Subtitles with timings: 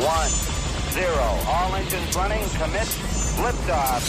[0.00, 0.28] one,
[0.92, 1.22] zero.
[1.46, 2.42] All engines running.
[2.58, 2.88] Commit.
[3.40, 4.00] Liftoff.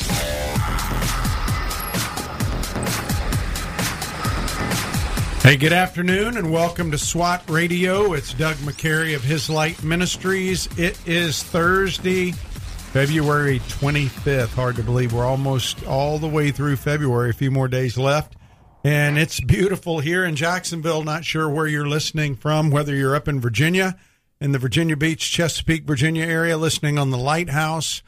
[5.41, 8.13] Hey, good afternoon and welcome to SWAT Radio.
[8.13, 10.70] It's Doug McCary of His Light Ministries.
[10.77, 14.53] It is Thursday, February 25th.
[14.53, 18.38] Hard to believe we're almost all the way through February, a few more days left.
[18.84, 21.03] And it's beautiful here in Jacksonville.
[21.03, 23.98] Not sure where you're listening from, whether you're up in Virginia,
[24.41, 28.02] in the Virginia Beach, Chesapeake, Virginia area, listening on the Lighthouse,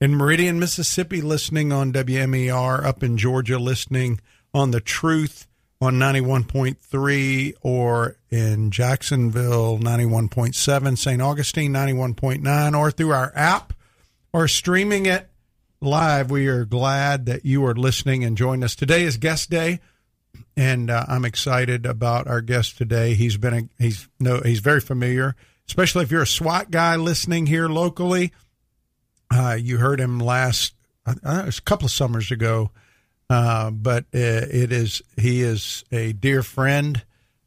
[0.00, 4.20] in Meridian, Mississippi, listening on WMER, up in Georgia, listening
[4.54, 5.46] on the Truth
[5.80, 11.20] on 91.3 or in Jacksonville 91.7, St.
[11.20, 13.72] Augustine 91.9, or through our app
[14.32, 15.28] or streaming it
[15.80, 16.30] live.
[16.30, 18.76] We are glad that you are listening and joining us.
[18.76, 19.80] Today is guest day,
[20.56, 23.14] and uh, I'm excited about our guest today.
[23.14, 25.34] He's been a, he's no he's very familiar,
[25.70, 28.32] especially if you're a SWAT guy listening here locally.
[29.32, 30.74] Uh, you heard him last
[31.06, 32.70] uh, it was a couple of summers ago
[33.30, 34.18] uh, but uh,
[34.50, 37.04] it is he is a dear friend,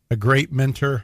[0.09, 1.03] a great mentor,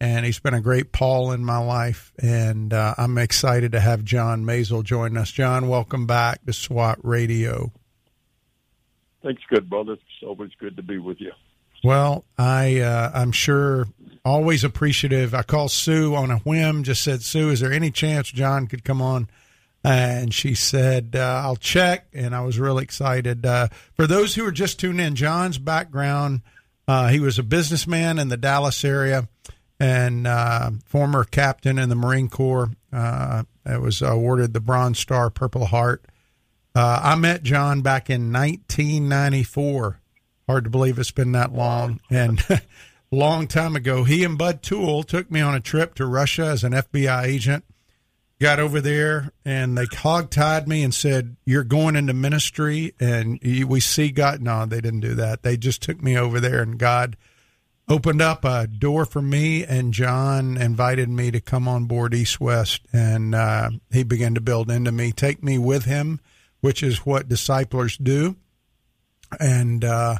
[0.00, 2.12] and he's been a great Paul in my life.
[2.18, 5.30] And uh, I'm excited to have John Maisel join us.
[5.30, 7.70] John, welcome back to SWAT Radio.
[9.22, 9.92] Thanks, good brother.
[9.92, 11.30] It's always good to be with you.
[11.84, 13.86] Well, I uh, I'm sure
[14.26, 15.34] always appreciative.
[15.34, 16.82] I called Sue on a whim.
[16.82, 19.28] Just said, Sue, is there any chance John could come on?
[19.86, 22.08] and she said, uh, I'll check.
[22.12, 23.46] And I was really excited.
[23.46, 26.42] Uh, for those who are just tuning in, John's background,
[26.88, 29.28] uh, he was a businessman in the Dallas area
[29.78, 32.70] and uh, former captain in the Marine Corps.
[32.92, 36.04] Uh, it was awarded the Bronze Star Purple Heart.
[36.74, 40.00] Uh, I met John back in 1994.
[40.48, 42.00] Hard to believe it's been that long.
[42.10, 42.44] And
[43.10, 46.64] long time ago, he and Bud Toole took me on a trip to Russia as
[46.64, 47.64] an FBI agent
[48.40, 53.80] got over there and they hogtied me and said, "You're going into ministry." And we
[53.80, 54.42] see God.
[54.42, 55.42] No, they didn't do that.
[55.42, 57.16] They just took me over there, and God
[57.88, 59.64] opened up a door for me.
[59.64, 64.40] And John invited me to come on board East West, and uh, he began to
[64.40, 66.20] build into me, take me with him,
[66.60, 68.36] which is what disciplers do.
[69.40, 70.16] And uh,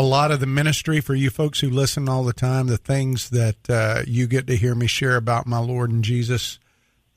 [0.00, 3.28] a lot of the ministry for you folks who listen all the time, the things
[3.30, 6.58] that uh, you get to hear me share about my Lord and Jesus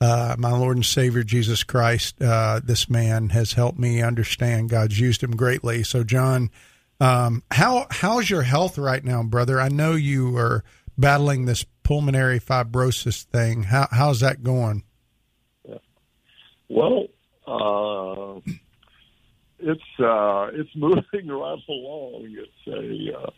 [0.00, 4.68] uh, my Lord and Savior Jesus Christ, uh, this man has helped me understand.
[4.68, 5.82] God's used him greatly.
[5.82, 6.50] So, John,
[7.00, 9.58] um, how how's your health right now, brother?
[9.58, 10.62] I know you are
[10.98, 13.62] battling this pulmonary fibrosis thing.
[13.62, 14.82] How how's that going?
[16.68, 17.06] Well,
[17.46, 18.40] uh,
[19.58, 22.36] it's uh, it's moving right along.
[22.38, 23.30] It's a uh,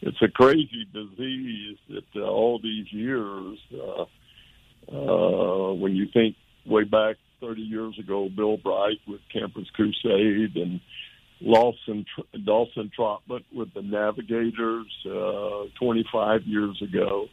[0.00, 4.04] it's a crazy disease that uh, all these years uh,
[4.92, 10.80] uh, when you think way back 30 years ago, Bill Bright with Campus Crusade and
[11.40, 12.04] Lawson
[12.44, 17.28] Dawson Trotman with the Navigators uh, 25 years ago,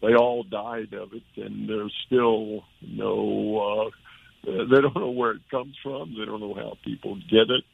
[0.00, 3.90] they all died of it, and there's still no.
[3.90, 3.90] Uh,
[4.44, 6.16] they don't know where it comes from.
[6.18, 7.64] They don't know how people get it.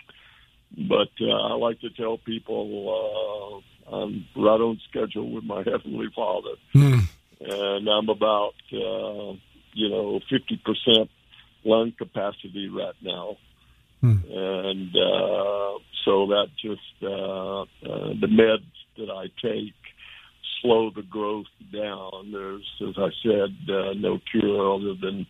[0.76, 6.08] But uh, I like to tell people uh, I'm right on schedule with my heavenly
[6.14, 6.56] Father.
[6.74, 7.08] Mm
[7.40, 9.32] and I'm about uh,
[9.74, 11.10] you know fifty percent
[11.64, 13.36] lung capacity right now,
[14.00, 14.16] hmm.
[14.30, 18.64] and uh, so that just uh, uh, the meds
[18.96, 19.74] that I take
[20.60, 22.32] slow the growth down.
[22.32, 25.26] There's, as I said, uh, no cure other than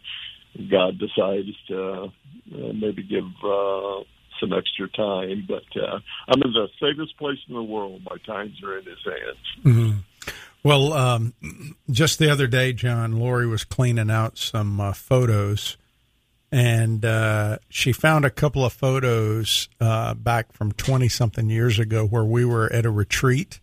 [0.71, 4.00] God decides to uh, maybe give uh,
[4.41, 5.47] some extra time.
[5.47, 8.03] But uh, I'm in the safest place in the world.
[8.09, 9.65] My times are in His hands.
[9.65, 9.99] Mm-hmm.
[10.62, 11.34] Well, um,
[11.91, 15.77] just the other day, John, Lori was cleaning out some uh, photos,
[16.50, 22.04] and uh, she found a couple of photos uh, back from 20 something years ago
[22.04, 23.60] where we were at a retreat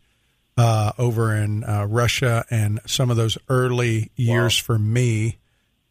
[0.58, 4.66] uh, over in uh, Russia, and some of those early years wow.
[4.66, 5.38] for me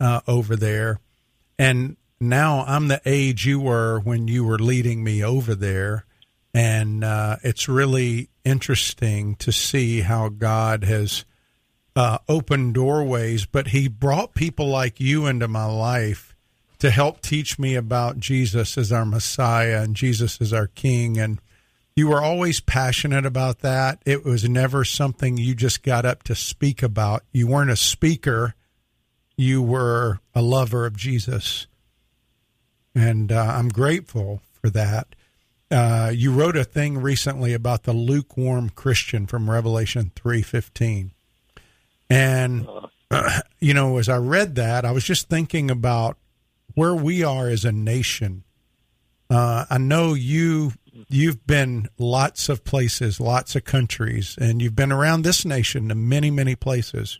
[0.00, 1.00] uh, over there.
[1.59, 1.97] And
[2.29, 6.05] now I'm the age you were when you were leading me over there
[6.55, 11.25] and uh, it's really interesting to see how God has
[11.97, 13.44] uh, opened doorways.
[13.44, 16.37] But He brought people like you into my life
[16.79, 21.19] to help teach me about Jesus as our Messiah and Jesus as our King.
[21.19, 21.41] And
[21.97, 24.00] you were always passionate about that.
[24.06, 27.25] It was never something you just got up to speak about.
[27.32, 28.55] You weren't a speaker,
[29.37, 31.67] you were a lover of Jesus.
[32.94, 35.14] And uh, I'm grateful for that.
[35.70, 41.12] Uh, you wrote a thing recently about the lukewarm Christian from Revelation three fifteen,
[42.08, 42.69] and
[43.11, 46.17] uh, you know, as I read that, I was just thinking about
[46.75, 48.44] where we are as a nation.
[49.29, 50.75] Uh, I know you
[51.08, 55.94] you've been lots of places, lots of countries, and you've been around this nation to
[55.94, 57.19] many many places.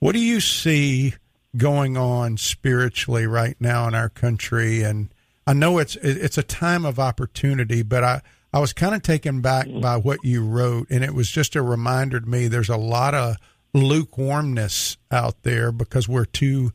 [0.00, 1.14] What do you see
[1.56, 4.82] going on spiritually right now in our country?
[4.82, 5.12] And
[5.46, 9.40] I know it's it's a time of opportunity, but I I was kind of taken
[9.40, 12.48] back by what you wrote, and it was just a reminder to me.
[12.48, 13.36] There's a lot of
[13.72, 16.72] lukewarmness out there because we're too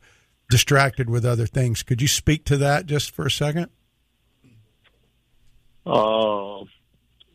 [0.48, 1.82] distracted with other things.
[1.82, 3.68] Could you speak to that just for a second?
[5.84, 6.64] Uh,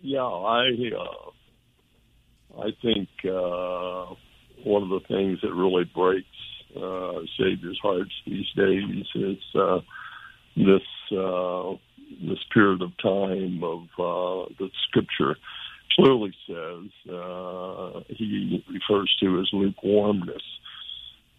[0.02, 4.16] yeah, I uh, I think uh,
[4.64, 6.28] one of the things that really breaks
[6.76, 9.80] uh, Savior's hearts these days is uh,
[10.56, 11.74] this uh,
[12.22, 15.36] this period of time of uh, the Scripture
[15.96, 20.44] clearly says uh, he refers to as lukewarmness.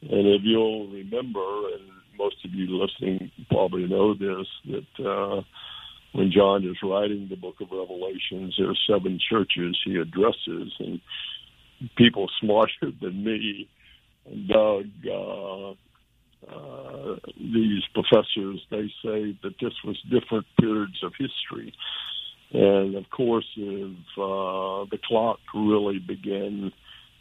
[0.03, 1.89] And if you'll remember, and
[2.19, 5.43] most of you listening probably know this, that uh,
[6.13, 11.01] when John is writing the book of Revelations, there are seven churches he addresses, and
[11.97, 13.69] people smarter than me,
[14.27, 15.71] Doug, uh,
[16.51, 21.73] uh, these professors, they say that this was different periods of history.
[22.53, 26.73] And of course, if uh, the clock really began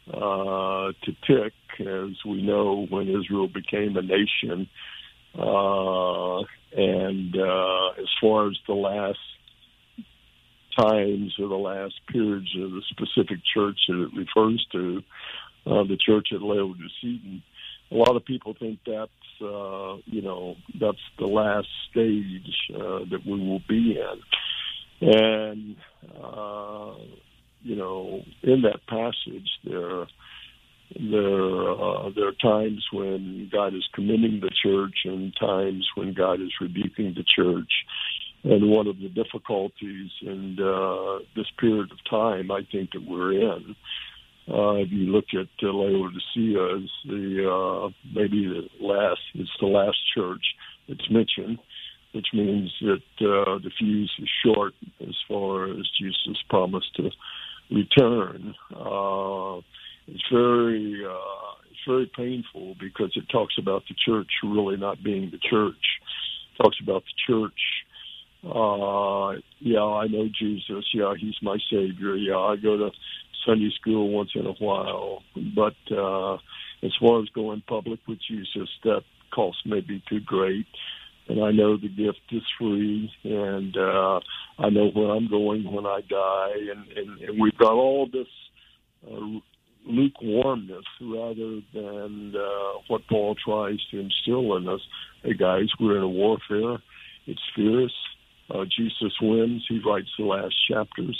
[0.08, 4.68] uh, to tick, as we know when Israel became a nation,
[5.38, 6.40] uh,
[6.76, 9.18] and uh, as far as the last
[10.78, 15.02] times or the last periods of the specific church that it refers to,
[15.66, 17.42] uh, the church at Laodicea,
[17.90, 19.10] a lot of people think that's
[19.42, 25.76] uh, you know that's the last stage uh, that we will be in, and
[26.22, 26.94] uh,
[27.62, 30.06] you know in that passage there
[30.98, 36.40] there uh, there are times when God is commending the church and times when God
[36.40, 37.72] is rebuking the church.
[38.44, 43.34] And one of the difficulties in uh, this period of time, I think that we're
[43.34, 43.76] in,
[44.48, 49.66] uh, if you look at uh, Laodicea as the uh, maybe the last, it's the
[49.66, 50.44] last church
[50.88, 51.58] that's mentioned,
[52.12, 57.10] which means that uh, the fuse is short as far as Jesus promised to
[57.70, 58.54] return.
[58.74, 59.60] Uh,
[60.08, 65.30] it's very uh, it's very painful because it talks about the church really not being
[65.30, 65.76] the church.
[66.52, 67.60] It talks about the church.
[68.44, 70.84] Uh, yeah, I know Jesus.
[70.92, 72.16] Yeah, he's my savior.
[72.16, 72.90] Yeah, I go to
[73.46, 75.22] Sunday school once in a while,
[75.54, 76.34] but uh,
[76.82, 79.02] as far as going public with Jesus, that
[79.34, 80.66] cost may be too great.
[81.28, 84.20] And I know the gift is free, and uh,
[84.58, 88.26] I know where I'm going when I die, and, and, and we've got all this
[89.06, 89.38] uh,
[89.86, 94.80] lukewarmness rather than uh, what Paul tries to instill in us.
[95.22, 96.78] Hey guys, we're in a warfare.
[97.26, 97.94] It's fierce.
[98.50, 99.64] Uh, Jesus wins.
[99.68, 101.18] He writes the last chapters.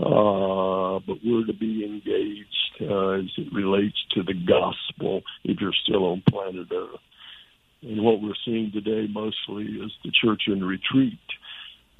[0.00, 5.74] Uh, but we're to be engaged uh, as it relates to the gospel if you're
[5.84, 7.00] still on planet Earth.
[7.82, 11.18] And what we're seeing today mostly is the church in retreat.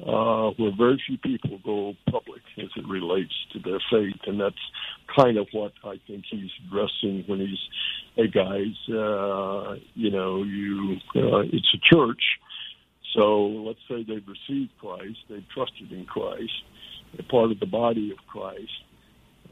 [0.00, 4.55] Uh, where very few people go public as it relates to their faith, and that's
[5.15, 7.58] kind of what I think he's addressing when he's,
[8.17, 12.22] hey guys, uh, you know, you, uh, it's a church,
[13.15, 16.63] so let's say they've received Christ, they've trusted in Christ,
[17.29, 18.72] part of the body of Christ.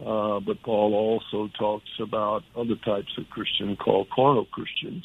[0.00, 5.04] Uh, but Paul also talks about other types of Christian called carnal Christians.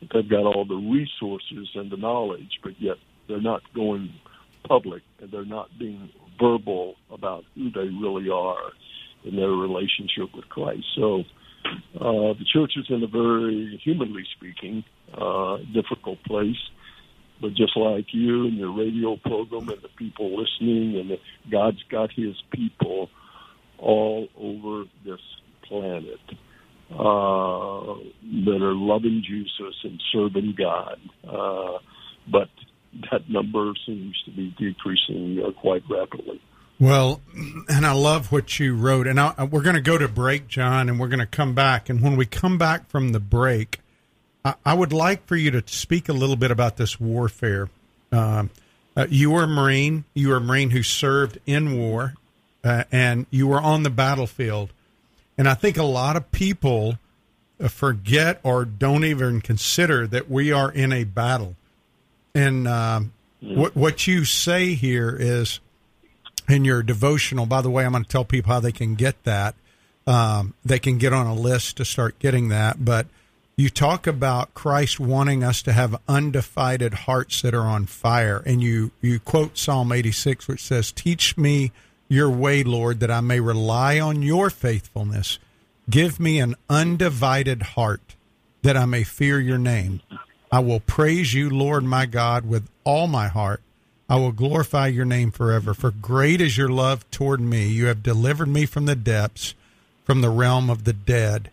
[0.00, 2.96] They've got all the resources and the knowledge, but yet
[3.28, 4.12] they're not going
[4.66, 8.72] public and they're not being verbal about who they really are
[9.24, 10.84] in their relationship with Christ.
[10.96, 11.20] So
[11.94, 16.56] uh, the church is in a very, humanly speaking, uh, difficult place.
[17.40, 21.18] But just like you and your radio program and the people listening, and the,
[21.50, 23.10] God's got His people
[23.78, 25.20] all over this
[25.62, 26.20] planet
[26.90, 27.94] uh,
[28.44, 30.98] that are loving Jesus and serving God.
[31.28, 31.78] Uh,
[32.30, 32.48] but
[33.10, 36.40] that number seems to be decreasing uh, quite rapidly.
[36.78, 37.22] Well,
[37.68, 39.06] and I love what you wrote.
[39.06, 41.88] And I, we're going to go to break, John, and we're going to come back.
[41.88, 43.80] And when we come back from the break,
[44.46, 47.68] I, I would like for you to speak a little bit about this warfare.
[48.12, 48.50] Um,
[48.96, 50.04] uh, you were a Marine.
[50.14, 52.14] You were a Marine who served in war,
[52.64, 54.70] uh, and you were on the battlefield.
[55.36, 56.98] And I think a lot of people
[57.60, 61.56] uh, forget or don't even consider that we are in a battle
[62.36, 65.58] and um, what what you say here is
[66.48, 67.46] in your devotional.
[67.46, 69.54] By the way, I'm going to tell people how they can get that.
[70.06, 72.84] Um, they can get on a list to start getting that.
[72.84, 73.06] But
[73.56, 78.62] you talk about Christ wanting us to have undivided hearts that are on fire, and
[78.62, 81.72] you you quote Psalm 86, which says, "Teach me
[82.08, 85.38] your way, Lord, that I may rely on your faithfulness.
[85.88, 88.14] Give me an undivided heart,
[88.60, 90.02] that I may fear your name.
[90.52, 93.62] I will praise you, Lord my God, with all my heart."
[94.08, 95.74] I will glorify your name forever.
[95.74, 97.66] For great is your love toward me.
[97.68, 99.54] You have delivered me from the depths,
[100.04, 101.50] from the realm of the dead.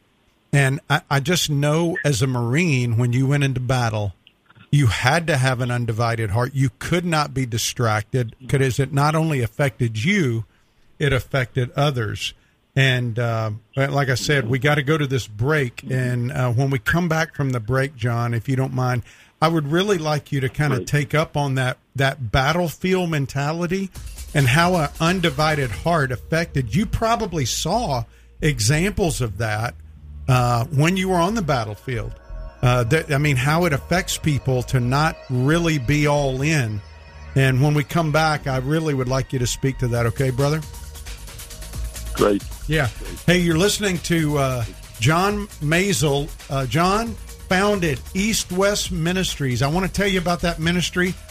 [0.54, 4.14] And I, I just know as a Marine, when you went into battle,
[4.72, 6.54] you had to have an undivided heart.
[6.54, 10.46] You could not be distracted because it not only affected you,
[11.00, 12.34] it affected others.
[12.76, 15.84] And uh, like I said, we got to go to this break.
[15.92, 19.04] And uh, when we come back from the break, John, if you don't mind,
[19.42, 23.92] I would really like you to kind of take up on that that battlefield mentality
[24.34, 26.74] and how an undivided heart affected.
[26.74, 28.06] You probably saw
[28.42, 29.76] examples of that
[30.28, 32.14] uh, when you were on the battlefield.
[32.62, 36.82] Uh, that, I mean, how it affects people to not really be all in.
[37.36, 40.06] And when we come back, I really would like you to speak to that.
[40.06, 40.62] Okay, brother?
[42.14, 42.42] Great.
[42.68, 42.88] Yeah.
[43.26, 44.66] Hey, you're listening to uh,
[45.02, 46.30] John Maisel.
[46.50, 47.16] Uh, John
[47.50, 49.62] founded East West Ministries.
[49.62, 51.14] I want to tell you about that ministry.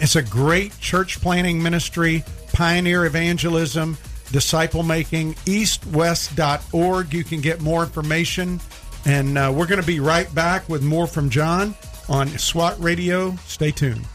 [0.00, 3.96] It's a great church planting ministry, pioneer evangelism
[4.32, 7.14] disciple making, eastwest.org.
[7.14, 8.60] You can get more information.
[9.04, 11.74] And uh, we're going to be right back with more from John
[12.08, 13.36] on SWAT Radio.
[13.46, 14.06] Stay tuned.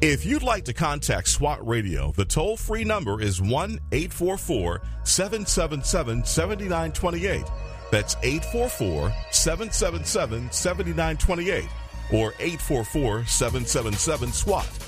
[0.00, 6.24] If you'd like to contact SWAT Radio, the toll free number is 1 844 777
[6.24, 7.44] 7928.
[7.90, 11.64] That's 844 777 7928
[12.12, 14.87] or 844 777 SWAT.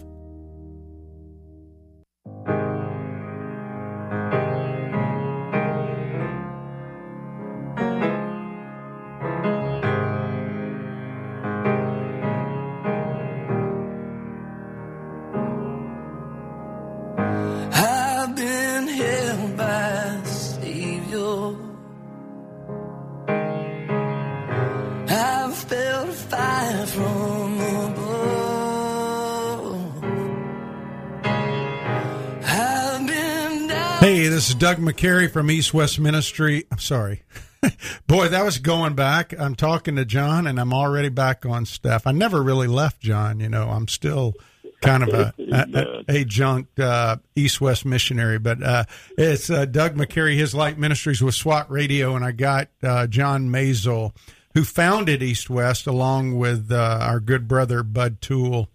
[34.71, 36.63] Doug McCary from East West Ministry.
[36.71, 37.23] I'm sorry.
[38.07, 39.37] Boy, that was going back.
[39.37, 42.07] I'm talking to John, and I'm already back on staff.
[42.07, 43.41] I never really left John.
[43.41, 44.33] You know, I'm still
[44.81, 48.85] kind of a, a, a adjunct uh, East West missionary, but uh,
[49.17, 53.49] it's uh, Doug McCary, his Light Ministries with SWAT Radio, and I got uh, John
[53.49, 54.15] Maisel,
[54.53, 58.69] who founded East West along with uh, our good brother Bud Toole.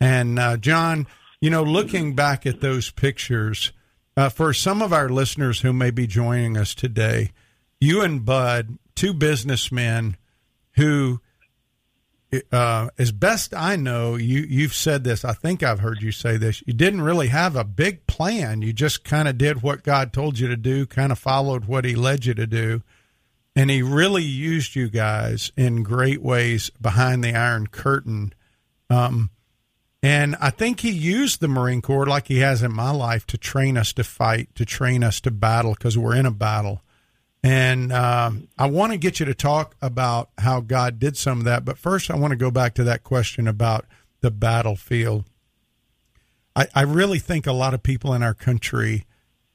[0.00, 1.06] And uh, John,
[1.38, 3.72] you know, looking back at those pictures
[4.16, 7.32] uh, for some of our listeners who may be joining us today,
[7.80, 10.16] you and Bud, two businessmen
[10.72, 11.20] who,
[12.52, 15.24] uh, as best I know, you you've said this.
[15.24, 16.62] I think I've heard you say this.
[16.66, 18.62] You didn't really have a big plan.
[18.62, 21.84] You just kind of did what God told you to do, kind of followed what
[21.84, 22.82] He led you to do,
[23.56, 28.32] and He really used you guys in great ways behind the Iron Curtain.
[28.88, 29.30] Um,
[30.04, 33.38] and I think he used the Marine Corps, like he has in my life, to
[33.38, 36.82] train us to fight, to train us to battle, because we're in a battle.
[37.42, 41.44] And um, I want to get you to talk about how God did some of
[41.46, 41.64] that.
[41.64, 43.86] But first, I want to go back to that question about
[44.20, 45.24] the battlefield.
[46.54, 49.06] I, I really think a lot of people in our country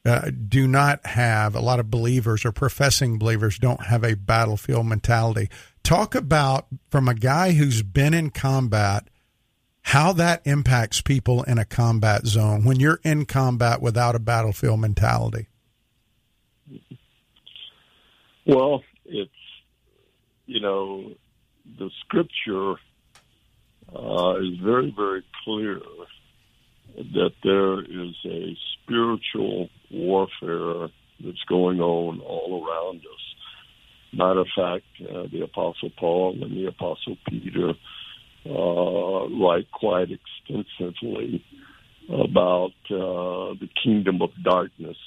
[0.03, 4.87] uh, do not have, a lot of believers or professing believers don't have a battlefield
[4.87, 5.47] mentality.
[5.83, 9.07] Talk about, from a guy who's been in combat–
[9.89, 14.79] how that impacts people in a combat zone when you're in combat without a battlefield
[14.79, 15.47] mentality.
[18.45, 19.31] Well, it's
[20.45, 21.11] you know,
[21.79, 22.73] the scripture
[23.95, 25.79] uh, is very, very clear
[26.95, 34.13] that there is a spiritual warfare that's going on all around us.
[34.13, 37.73] Matter of fact, uh, the Apostle Paul and the Apostle Peter
[38.45, 41.43] uh, write quite extensively
[42.09, 44.97] about uh, the kingdom of darkness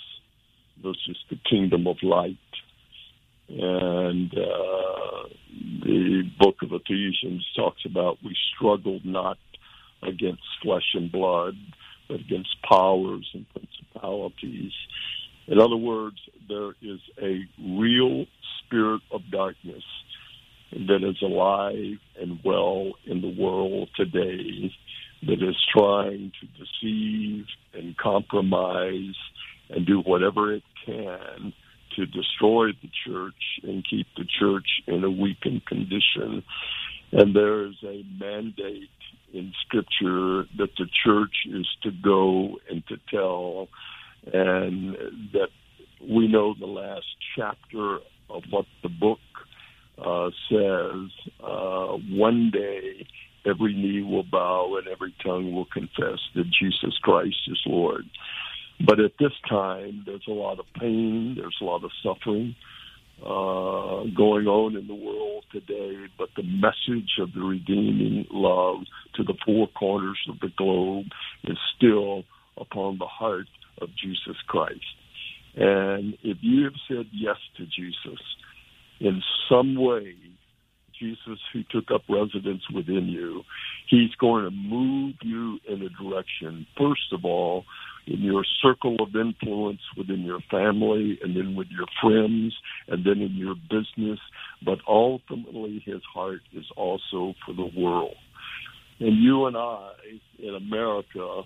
[0.83, 2.37] versus the kingdom of light.
[3.49, 5.29] And uh,
[5.85, 9.39] the book of Ephesians talks about we struggle not
[10.03, 11.55] against flesh and blood,
[12.09, 14.73] but against powers and principalities.
[15.49, 16.17] In other words,
[16.49, 18.27] there is a real
[18.65, 19.83] spirit of darkness
[20.73, 24.73] that is alive and well in the world today
[25.23, 29.15] that is trying to deceive and compromise
[29.71, 31.53] and do whatever it can
[31.97, 36.43] to destroy the church and keep the church in a weakened condition.
[37.13, 38.89] And there is a mandate
[39.33, 43.69] in Scripture that the church is to go and to tell,
[44.33, 44.95] and
[45.33, 45.49] that
[46.01, 47.99] we know the last chapter
[48.31, 49.19] of what the book
[49.99, 51.11] uh, says.
[51.43, 53.07] Uh, one day,
[53.45, 58.05] every knee will bow and every tongue will confess that Jesus Christ is Lord.
[58.85, 62.57] But at this time, there's a lot of pain, there's a lot of suffering
[63.21, 66.07] uh, going on in the world today.
[66.19, 68.79] But the message of the redeeming love
[69.15, 71.07] to the four corners of the globe
[71.45, 72.25] is still
[72.57, 73.47] upon the heart
[73.81, 74.81] of Jesus Christ.
[75.55, 78.21] And if you have said yes to Jesus
[79.03, 80.15] in some way,
[80.99, 83.43] Jesus who took up residence within you,
[83.89, 87.65] he's going to move you in a direction, first of all,
[88.07, 92.55] in your circle of influence within your family and then with your friends
[92.87, 94.21] and then in your business.
[94.65, 98.17] But ultimately, his heart is also for the world.
[99.01, 99.91] And you and I
[100.39, 101.43] in America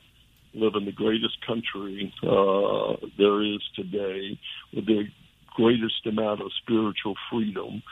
[0.52, 4.38] live in the greatest country uh, there is today
[4.74, 5.04] with the
[5.56, 7.82] greatest amount of spiritual freedom.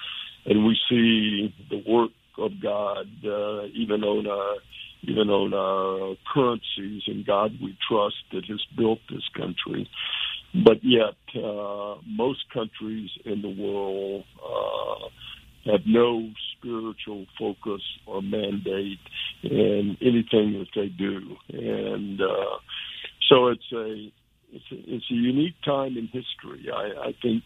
[0.47, 4.57] And we see the work of God uh, even on our
[5.07, 9.89] even on our currencies and God we trust that has built this country.
[10.55, 19.01] But yet, uh, most countries in the world uh, have no spiritual focus or mandate
[19.43, 22.59] in anything that they do, and uh,
[23.29, 24.13] so it's a
[24.53, 26.71] it's a, it's a unique time in history.
[26.73, 27.43] I, I think,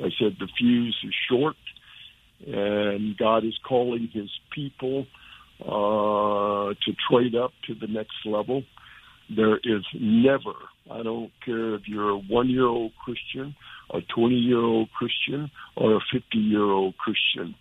[0.00, 1.56] I said, the fuse is short,
[2.46, 5.06] and God is calling His people
[5.60, 8.64] uh, to trade up to the next level.
[9.34, 10.54] There is never,
[10.90, 13.54] I don't care if you're a one year old Christian,
[13.92, 17.54] a 20 year old Christian, or a 50 year old Christian.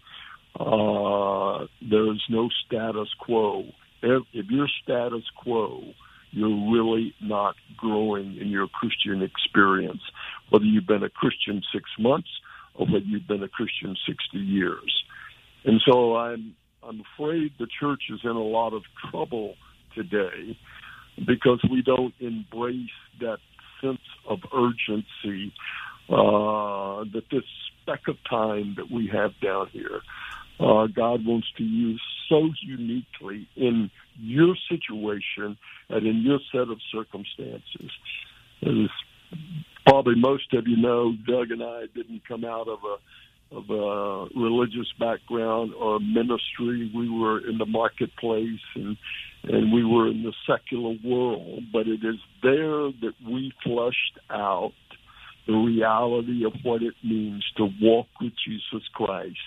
[0.60, 3.66] Uh, there is no status quo.
[4.02, 5.94] If, if you're status quo,
[6.32, 10.02] you're really not growing in your Christian experience,
[10.52, 12.30] whether you've been a Christian six months
[12.76, 15.04] or whether you've been a Christian 60 years.
[15.66, 19.56] And so I'm I'm afraid the church is in a lot of trouble
[19.96, 20.58] today
[21.18, 23.38] because we don't embrace that
[23.82, 25.54] sense of urgency
[26.10, 27.44] uh, that this
[27.82, 30.02] speck of time that we have down here,
[30.60, 35.58] uh, God wants to use so uniquely in your situation
[35.90, 37.92] and in your set of circumstances.
[39.86, 42.98] Probably most of you know, Doug and I didn't come out of a
[43.54, 46.90] of a religious background or ministry.
[46.96, 48.98] We were in the marketplace and
[49.44, 54.74] and we were in the secular world, but it is there that we flushed out
[55.48, 59.40] the reality of what it means to walk with Jesus Christ,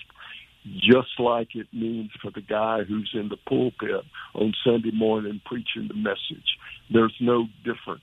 [0.77, 5.87] just like it means for the guy who's in the pulpit on Sunday morning preaching
[5.87, 6.57] the message.
[6.91, 8.01] There's no difference.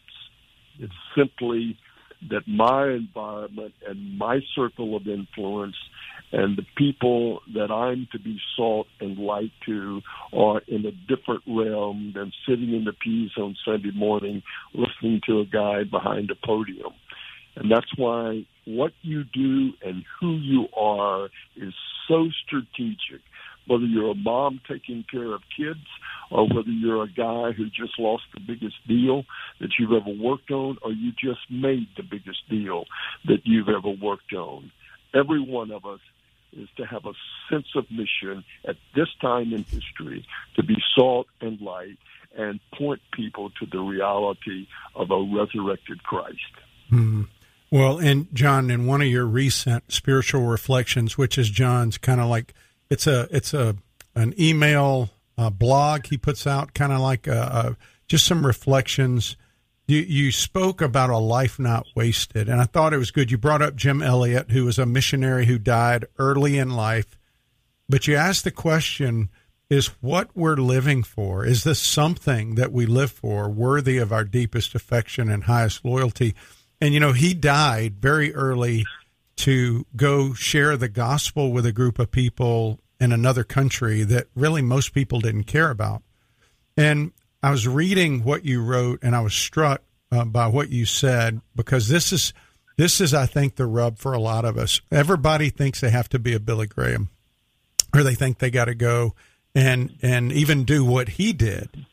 [0.79, 1.77] It's simply
[2.31, 5.77] that my environment and my circle of influence
[6.33, 10.01] and the people that I'm to be salt and light to
[10.33, 15.41] are in a different realm than sitting in the pews on Sunday morning listening to
[15.41, 16.93] a guy behind a podium.
[17.57, 21.75] And that's why what you do and who you are is
[22.09, 23.21] so strategic.
[23.67, 25.87] Whether you're a mom taking care of kids
[26.31, 29.25] or whether you're a guy who just lost the biggest deal
[29.61, 32.85] that you've ever worked on or you just made the biggest deal
[33.27, 34.71] that you've ever worked on.
[35.15, 36.01] Every one of us
[36.53, 37.13] is to have a
[37.51, 41.99] sense of mission at this time in history to be salt and light
[42.37, 46.39] and point people to the reality of a resurrected Christ.
[46.91, 47.29] Mm.
[47.71, 52.29] Well, and John, in one of your recent spiritual reflections, which is John's kind of
[52.29, 52.55] like
[52.93, 53.75] it's a it's a
[54.15, 57.77] an email uh, blog he puts out, kind of like a, a,
[58.07, 59.37] just some reflections.
[59.87, 63.31] You you spoke about a life not wasted, and I thought it was good.
[63.31, 67.19] You brought up Jim Elliot, who was a missionary who died early in life,
[67.89, 69.31] but you asked the question
[69.71, 71.47] is what we're living for.
[71.47, 76.35] Is this something that we live for, worthy of our deepest affection and highest loyalty?
[76.79, 78.85] And, you know, he died very early
[79.37, 84.63] to go share the gospel with a group of people in another country that really
[84.63, 86.05] most people didn't care about.
[86.77, 87.11] And
[87.43, 91.41] I was reading what you wrote and I was struck uh, by what you said
[91.57, 92.33] because this is
[92.77, 94.81] this is I think the rub for a lot of us.
[94.93, 97.09] Everybody thinks they have to be a Billy Graham
[97.93, 99.17] or they think they got to go
[99.53, 101.87] and and even do what he did.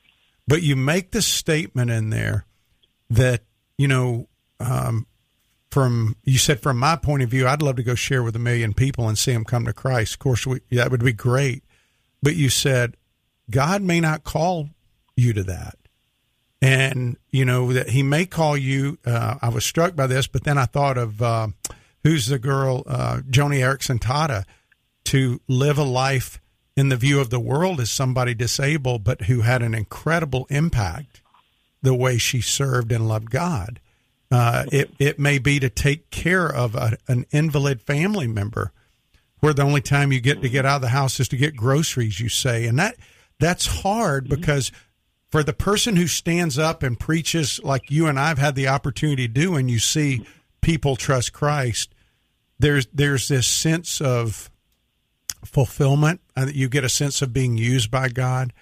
[0.48, 2.45] But you make the statement in there
[3.10, 3.41] that
[3.80, 4.28] you know,
[4.60, 5.08] um,
[5.69, 8.39] from you said from my point of view, I'd love to go share with a
[8.39, 10.13] million people and see them come to Christ.
[10.13, 11.63] Of course, we, that would be great.
[12.21, 12.97] But you said
[13.49, 14.69] God may not call
[15.15, 15.75] you to that.
[16.62, 18.97] And, you know, that he may call you.
[19.05, 21.47] Uh, I was struck by this, but then I thought of uh,
[22.03, 24.43] who's the girl, uh, Joni Eareckson Tada,
[25.05, 26.41] to live a life
[26.75, 31.21] in the view of the world as somebody disabled, but who had an incredible impact
[31.82, 33.79] the way she served and loved God.
[34.31, 38.71] Uh, it it may be to take care of a, an invalid family member,
[39.39, 41.55] where the only time you get to get out of the house is to get
[41.55, 42.19] groceries.
[42.19, 42.95] You say, and that
[43.39, 44.35] that's hard mm-hmm.
[44.35, 44.71] because
[45.29, 49.27] for the person who stands up and preaches like you and I've had the opportunity
[49.27, 50.25] to do, and you see
[50.61, 51.93] people trust Christ,
[52.59, 54.51] there's there's this sense of
[55.45, 58.53] fulfillment and you get a sense of being used by God.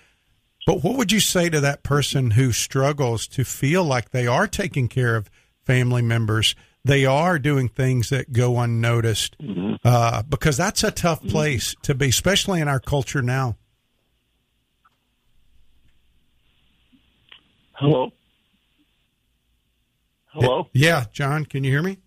[0.66, 4.48] But what would you say to that person who struggles to feel like they are
[4.48, 5.30] taking care of
[5.68, 6.56] family members?
[6.84, 9.76] They are doing things that go unnoticed mm-hmm.
[9.84, 13.58] uh, because that's a tough place to be, especially in our culture now.
[17.74, 18.12] Hello.
[20.28, 20.70] Hello.
[20.72, 21.98] Yeah, John, can you hear me?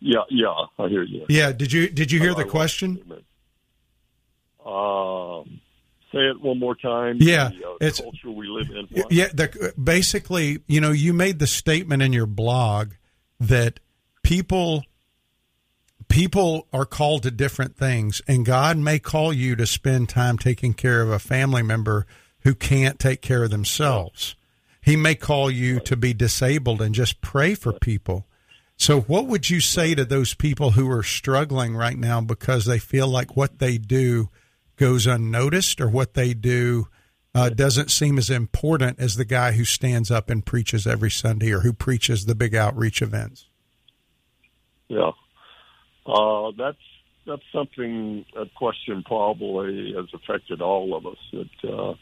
[0.00, 1.26] Yeah, yeah, I hear you.
[1.28, 3.02] Yeah, did you did you hear the question?
[4.64, 5.60] Um,
[6.12, 7.16] say it one more time.
[7.20, 8.86] Yeah, the, uh, it's culture we live in.
[8.90, 9.12] What?
[9.12, 12.92] Yeah, the, basically, you know, you made the statement in your blog
[13.40, 13.80] that
[14.22, 14.84] people
[16.08, 20.74] people are called to different things, and God may call you to spend time taking
[20.74, 22.06] care of a family member
[22.40, 24.36] who can't take care of themselves.
[24.80, 28.26] He may call you to be disabled and just pray for people.
[28.76, 32.78] So, what would you say to those people who are struggling right now because they
[32.78, 34.28] feel like what they do
[34.76, 36.88] goes unnoticed or what they do
[37.36, 41.52] uh, doesn't seem as important as the guy who stands up and preaches every Sunday
[41.52, 43.46] or who preaches the big outreach events.
[44.88, 45.10] Yeah,
[46.06, 46.78] uh, that's
[47.26, 51.94] that's something a question probably has affected all of us at uh,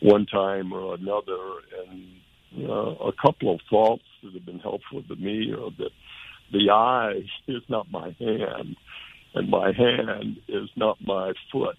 [0.00, 1.38] one time or another,
[1.86, 5.90] and uh, a couple of thoughts that have been helpful to me are that
[6.52, 8.76] the eye is not my hand,
[9.34, 11.76] and my hand is not my foot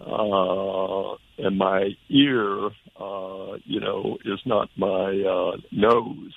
[0.00, 2.66] Uh, and my ear,
[3.00, 6.32] uh, you know, is not my uh, nose.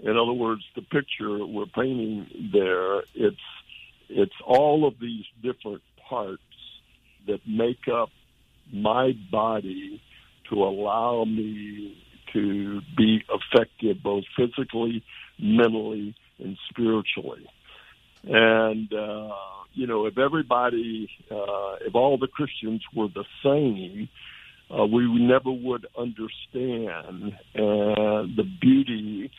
[0.00, 3.36] In other words, the picture we're painting there, it's
[4.08, 6.42] it's all of these different parts
[7.26, 8.10] that make up
[8.72, 10.00] my body
[10.48, 15.02] to allow me to be effective both physically,
[15.38, 17.46] mentally, and spiritually.
[18.24, 19.34] And uh,
[19.78, 24.08] you know, if everybody, uh, if all the Christians were the same,
[24.76, 29.30] uh, we never would understand uh, the beauty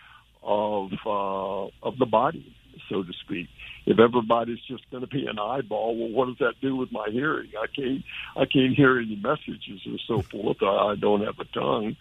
[0.41, 2.55] of uh, of the body,
[2.89, 3.47] so to speak.
[3.85, 7.09] If everybody's just going to be an eyeball, well, what does that do with my
[7.11, 7.49] hearing?
[7.61, 8.03] I can't
[8.37, 10.63] I can't hear any messages or so forth.
[10.63, 11.97] I don't have a tongue,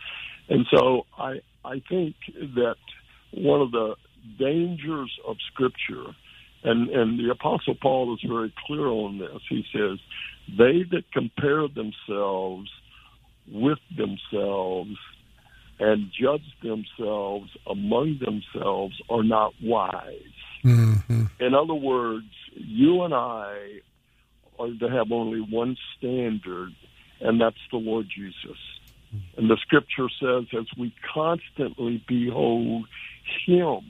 [0.48, 2.14] and so I I think
[2.55, 2.77] that
[3.33, 3.96] one of the
[4.38, 6.14] dangers of Scripture
[6.62, 9.40] and, and the Apostle Paul is very clear on this.
[9.48, 9.98] He says,
[10.48, 12.70] They that compare themselves
[13.50, 14.96] with themselves
[15.80, 20.14] and judge themselves among themselves are not wise.
[20.64, 21.24] Mm-hmm.
[21.40, 23.80] In other words, you and I
[24.58, 26.72] are to have only one standard,
[27.20, 28.58] and that's the Lord Jesus.
[29.36, 32.86] And the scripture says, as we constantly behold
[33.46, 33.80] Him,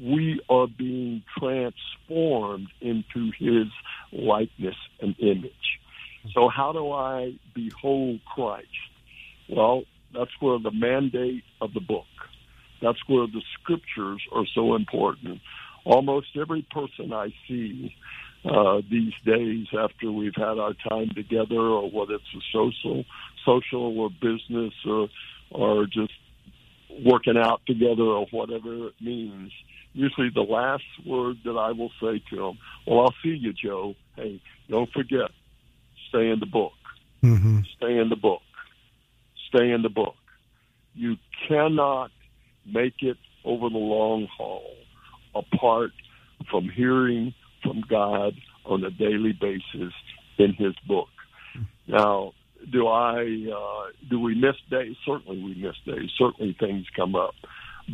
[0.00, 3.66] we are being transformed into his
[4.12, 5.52] likeness and image.
[6.32, 8.68] So, how do I behold Christ?
[9.48, 12.06] Well, that's where the mandate of the book,
[12.80, 15.40] that's where the scriptures are so important.
[15.84, 17.94] Almost every person I see
[18.44, 23.04] uh, these days after we've had our time together, or whether it's a social,
[23.44, 25.08] social or business, or
[25.50, 26.12] or just
[27.04, 29.52] working out together, or whatever it means.
[29.94, 33.94] Usually, the last word that I will say to them, "Well, I'll see you, Joe.
[34.16, 35.30] Hey, don't forget,
[36.08, 36.72] stay in the book.
[37.22, 37.60] Mm-hmm.
[37.76, 38.42] Stay in the book.
[39.48, 40.16] Stay in the book.
[40.94, 41.16] You
[41.48, 42.10] cannot
[42.66, 44.74] make it over the long haul
[45.34, 45.92] apart
[46.50, 49.92] from hearing from God on a daily basis
[50.38, 51.08] in His book.
[51.86, 52.32] Now,
[52.70, 53.22] do I
[53.54, 54.96] uh, do we miss days?
[55.06, 56.10] Certainly, we miss days.
[56.18, 57.34] Certainly, things come up.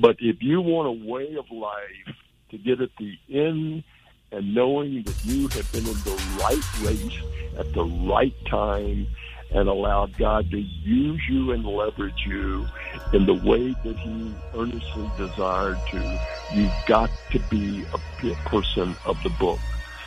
[0.00, 2.16] But if you want a way of life
[2.50, 3.84] to get at the end
[4.32, 7.20] and knowing that you have been in the right race
[7.58, 9.06] at the right time
[9.52, 12.66] and allowed God to use you and leverage you
[13.12, 16.20] in the way that He earnestly desired to,
[16.54, 19.58] you've got to be a person of the book.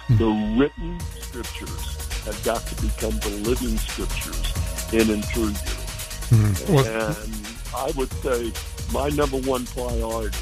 [0.09, 5.83] The written scriptures have got to become the living scriptures in and through you.
[6.31, 6.77] Mm-hmm.
[6.77, 8.51] And I would say
[8.93, 10.37] my number one priority,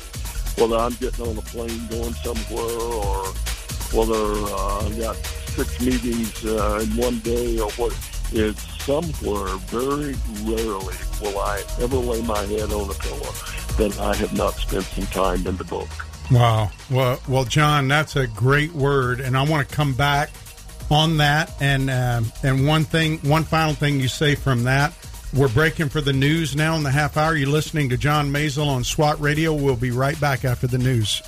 [0.58, 3.26] whether I'm getting on a plane going somewhere or
[3.94, 7.98] whether uh, I've got six meetings uh, in one day or what,
[8.34, 13.32] is somewhere very rarely will I ever lay my head on a pillow
[13.78, 15.90] that I have not spent some time in the book.
[16.32, 16.72] Wow.
[16.90, 20.30] Well, well, John, that's a great word, and I want to come back
[20.90, 21.52] on that.
[21.60, 24.94] And um, and one thing, one final thing you say from that.
[25.34, 27.36] We're breaking for the news now in the half hour.
[27.36, 29.54] You're listening to John Maisel on SWAT Radio.
[29.54, 31.22] We'll be right back after the news.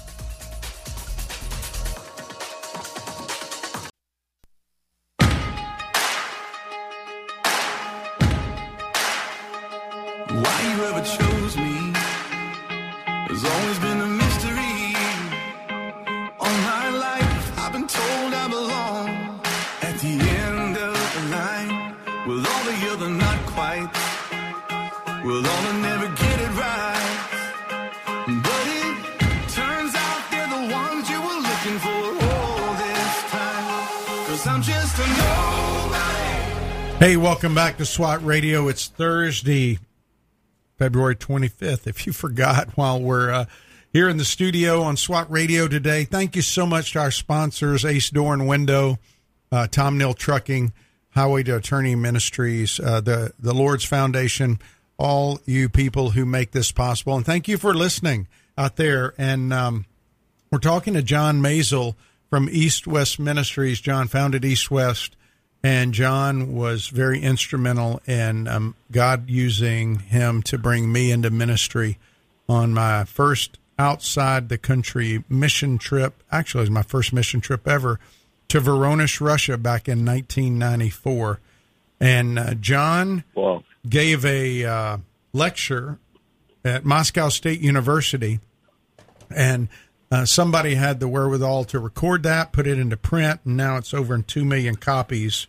[34.33, 36.97] I'm just a nobody.
[36.97, 38.67] Hey, welcome back to SWAT Radio.
[38.67, 39.77] It's Thursday,
[40.75, 41.85] February 25th.
[41.85, 43.45] If you forgot while we're uh,
[43.91, 47.85] here in the studio on SWAT Radio today, thank you so much to our sponsors,
[47.85, 48.97] Ace Door and Window,
[49.51, 50.73] uh, Tom Neal Trucking,
[51.11, 54.57] Highway to Eternity Ministries, uh, the, the Lord's Foundation,
[54.97, 57.15] all you people who make this possible.
[57.15, 59.13] And thank you for listening out there.
[59.15, 59.85] And um,
[60.49, 61.93] we're talking to John Maisel
[62.33, 63.79] from East West Ministries.
[63.79, 65.15] John founded East West,
[65.61, 71.99] and John was very instrumental in um, God using him to bring me into ministry
[72.49, 76.23] on my first outside the country mission trip.
[76.31, 77.99] Actually, it was my first mission trip ever
[78.47, 81.39] to Voronezh, Russia, back in 1994.
[81.99, 83.63] And uh, John Wow.
[83.87, 84.97] gave a uh,
[85.33, 85.99] lecture
[86.65, 88.39] at Moscow State University,
[89.29, 89.67] and
[90.13, 93.95] uh, somebody had the wherewithal to record that, put it into print, and now it's
[93.95, 95.47] over in two million copies.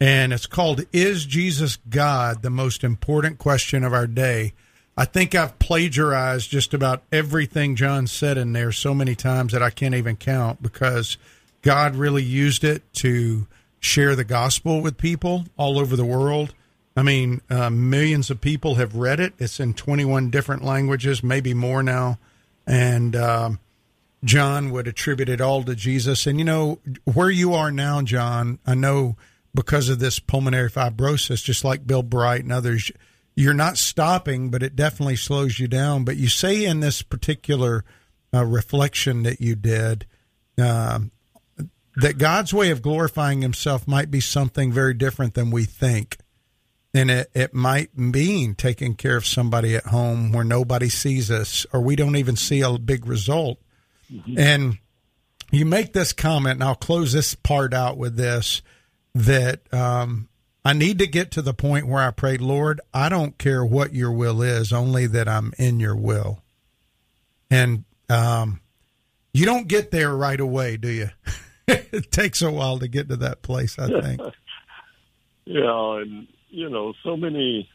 [0.00, 4.54] And it's called "Is Jesus God?" The most important question of our day.
[4.96, 9.62] I think I've plagiarized just about everything John said in there so many times that
[9.62, 11.16] I can't even count because
[11.62, 13.46] God really used it to
[13.78, 16.54] share the gospel with people all over the world.
[16.96, 19.34] I mean, uh, millions of people have read it.
[19.38, 22.18] It's in 21 different languages, maybe more now.
[22.66, 23.60] And um,
[24.24, 26.26] John would attribute it all to Jesus.
[26.26, 29.16] And you know, where you are now, John, I know
[29.54, 32.90] because of this pulmonary fibrosis, just like Bill Bright and others,
[33.34, 36.04] you're not stopping, but it definitely slows you down.
[36.04, 37.84] But you say in this particular
[38.32, 40.06] uh, reflection that you did,
[40.58, 41.10] um,
[41.96, 46.18] that God's way of glorifying himself might be something very different than we think.
[46.94, 51.66] And it, it might mean taking care of somebody at home where nobody sees us
[51.72, 53.58] or we don't even see a big result.
[54.36, 54.78] And
[55.50, 58.62] you make this comment, and I'll close this part out with this
[59.14, 60.28] that um,
[60.64, 63.92] I need to get to the point where I pray, Lord, I don't care what
[63.94, 66.42] your will is, only that I'm in your will.
[67.50, 68.60] And um,
[69.34, 71.10] you don't get there right away, do you?
[71.68, 74.20] it takes a while to get to that place, I think.
[75.44, 77.68] Yeah, and you know, so many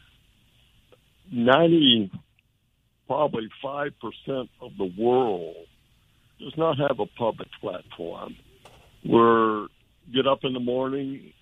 [1.30, 2.10] ninety,
[3.06, 5.67] probably five percent of the world
[6.38, 8.36] does not have a public platform.
[9.04, 9.68] We're
[10.12, 11.32] get up in the morning,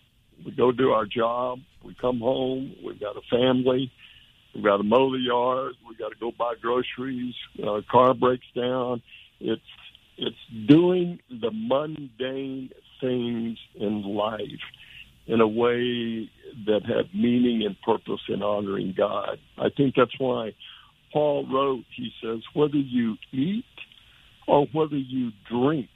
[0.45, 3.93] we go do our job, we come home, we've got a family,
[4.55, 8.47] we've got to mow the yard, we've got to go buy groceries, uh, car breaks
[8.55, 9.03] down.
[9.41, 9.63] It's
[10.19, 14.41] it's doing the mundane things in life
[15.27, 16.31] in a way
[16.67, 19.39] that have meaning and purpose in honoring God.
[19.59, 20.55] I think that's why
[21.13, 23.65] Paul wrote, he says, whether you eat
[24.47, 25.89] or whether you drink,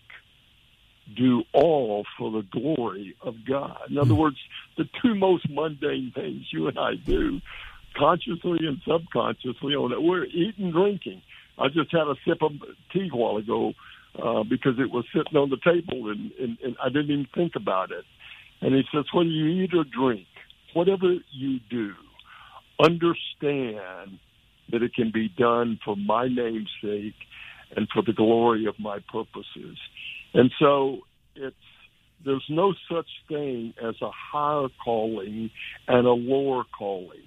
[1.16, 3.78] do all for the glory of God.
[3.88, 4.36] In other words,
[4.76, 7.40] the two most mundane things you and I do,
[7.96, 11.22] consciously and subconsciously, on it, we're eating, drinking.
[11.58, 12.52] I just had a sip of
[12.92, 13.72] tea a while ago
[14.22, 17.56] uh, because it was sitting on the table and, and, and I didn't even think
[17.56, 18.04] about it.
[18.60, 20.26] And he says, whether you eat or drink,
[20.74, 21.92] whatever you do,
[22.78, 24.18] understand
[24.70, 27.14] that it can be done for my name's sake
[27.76, 29.78] and for the glory of my purposes.
[30.35, 31.00] And so
[31.35, 31.56] it's
[32.24, 35.50] there's no such thing as a higher calling
[35.88, 37.24] and a lower calling.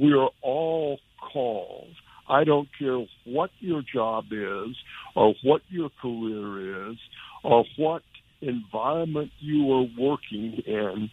[0.00, 1.00] We are all
[1.32, 1.90] called.
[2.28, 4.76] I don't care what your job is
[5.14, 6.96] or what your career is
[7.42, 8.02] or what
[8.40, 11.10] environment you are working in.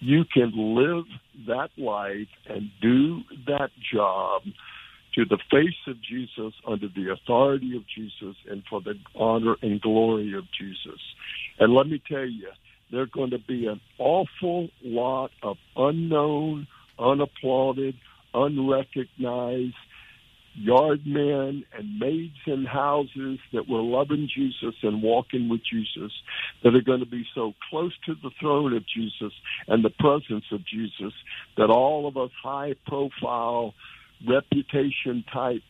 [0.00, 1.04] You can live
[1.46, 4.42] that life and do that job
[5.14, 9.80] to the face of Jesus, under the authority of Jesus, and for the honor and
[9.80, 11.00] glory of Jesus.
[11.58, 12.48] And let me tell you,
[12.90, 16.66] there's going to be an awful lot of unknown,
[16.98, 17.94] unapplauded,
[18.32, 19.74] unrecognized
[20.56, 26.12] yard men and maids in houses that were loving Jesus and walking with Jesus
[26.62, 29.32] that are going to be so close to the throne of Jesus
[29.66, 31.12] and the presence of Jesus
[31.56, 33.74] that all of us high profile
[34.26, 35.62] reputation type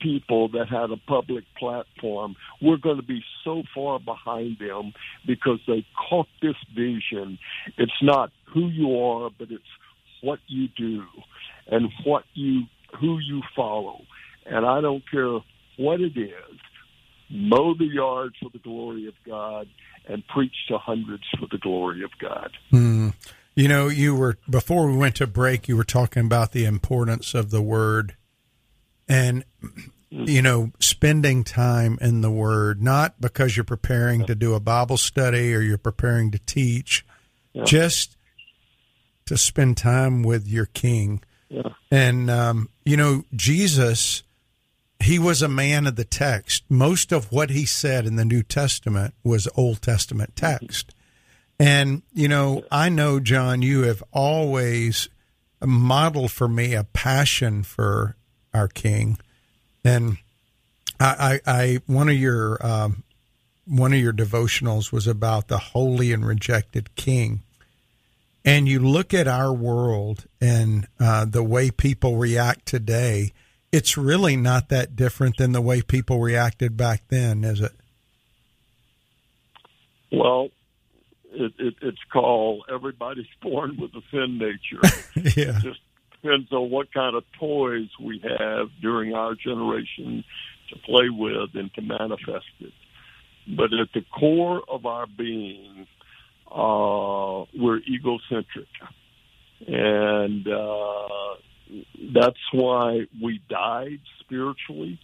[0.00, 4.92] people that had a public platform, we're going to be so far behind them
[5.26, 7.38] because they caught this vision.
[7.76, 9.62] It's not who you are, but it's
[10.22, 11.04] what you do
[11.66, 12.62] and what you
[12.98, 14.02] who you follow.
[14.46, 15.38] And I don't care
[15.76, 16.58] what it is.
[17.30, 19.68] Mow the yard for the glory of God
[20.08, 22.50] and preach to hundreds for the glory of God.
[22.72, 23.14] Mm.
[23.54, 27.34] You know, you were before we went to break, you were talking about the importance
[27.34, 28.16] of the word
[29.10, 29.44] and
[30.10, 34.96] you know spending time in the word not because you're preparing to do a bible
[34.96, 37.04] study or you're preparing to teach
[37.52, 37.64] yeah.
[37.64, 38.16] just
[39.26, 41.68] to spend time with your king yeah.
[41.90, 44.24] and um, you know jesus
[44.98, 48.42] he was a man of the text most of what he said in the new
[48.42, 50.92] testament was old testament text
[51.60, 55.08] and you know i know john you have always
[55.64, 58.16] modeled for me a passion for
[58.52, 59.18] our King.
[59.84, 60.18] And
[60.98, 63.04] I, I, I one of your um,
[63.66, 67.42] one of your devotionals was about the holy and rejected King.
[68.44, 73.32] And you look at our world and uh, the way people react today,
[73.70, 77.72] it's really not that different than the way people reacted back then, is it?
[80.10, 80.48] Well,
[81.32, 84.80] it, it, it's called everybody's born with a sin nature.
[85.36, 85.58] yeah.
[85.60, 85.80] Just
[86.12, 90.24] depends on what kind of toys we have during our generation
[90.70, 92.72] to play with and to manifest it.
[93.46, 95.86] But at the core of our being,
[96.50, 98.68] uh, we're egocentric.
[99.66, 101.36] And uh,
[102.14, 104.98] that's why we died spiritually,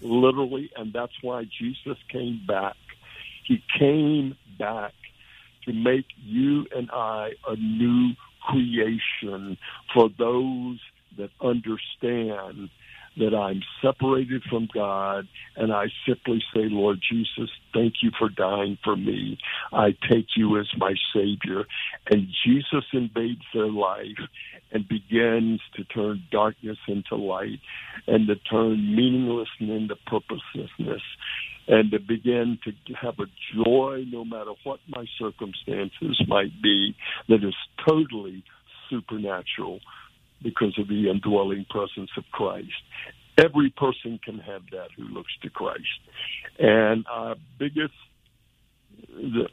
[0.00, 2.76] literally, and that's why Jesus came back.
[3.46, 4.94] He came back
[5.66, 9.56] to make you and I a new creation
[9.94, 10.80] for those
[11.18, 12.70] that understand
[13.16, 18.78] that I'm separated from God and I simply say, Lord Jesus, thank you for dying
[18.82, 19.38] for me.
[19.72, 21.64] I take you as my Savior.
[22.10, 24.18] And Jesus invades their life
[24.72, 27.60] and begins to turn darkness into light
[28.06, 31.02] and to turn meaninglessness into purposelessness
[31.68, 36.96] and to begin to have a joy no matter what my circumstances might be
[37.28, 37.54] that is
[37.86, 38.44] totally
[38.90, 39.80] supernatural
[40.42, 42.82] because of the indwelling presence of Christ.
[43.38, 46.00] Every person can have that who looks to Christ.
[46.58, 47.94] And our biggest
[49.08, 49.48] the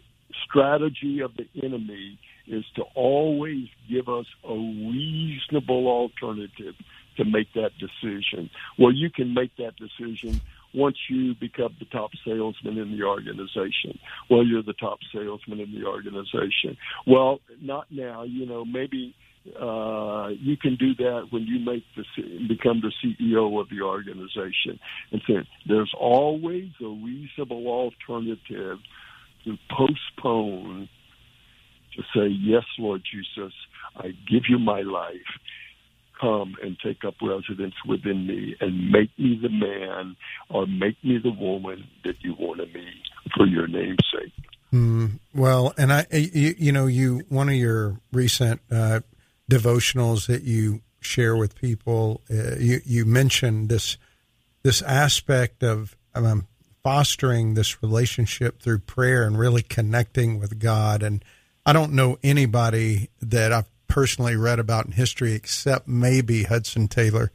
[0.46, 6.76] strategy of the enemy is to always give us a reasonable alternative
[7.18, 8.50] to make that decision.
[8.78, 10.42] Well, you can make that decision
[10.74, 13.98] once you become the top salesman in the organization.
[14.30, 16.78] Well, you're the top salesman in the organization.
[17.08, 18.24] Well, not now.
[18.24, 19.16] You know, maybe
[19.60, 22.04] uh, you can do that when you make the
[22.48, 24.80] become the CEO of the organization.
[25.12, 25.34] And so
[25.68, 28.78] there's always a reasonable alternative
[29.46, 30.90] to postpone
[31.96, 33.54] to say, "Yes, Lord Jesus,
[33.96, 35.40] I give you my life."
[36.20, 40.16] Come and take up residence within me and make me the man
[40.50, 42.88] or make me the woman that you want to be
[43.36, 44.34] for your name's sake.
[45.34, 49.02] Well, and I, you, you know, you one of your recent uh,
[49.50, 53.98] devotionals that you share with people, uh, you you mentioned this
[54.64, 56.48] this aspect of um,
[56.84, 61.04] fostering this relationship through prayer and really connecting with God.
[61.04, 61.24] And
[61.66, 67.32] I don't know anybody that I've personally read about in history except maybe Hudson Taylor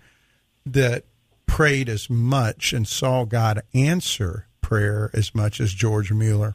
[0.64, 1.04] that
[1.44, 6.54] prayed as much and saw God answer prayer as much as George Mueller.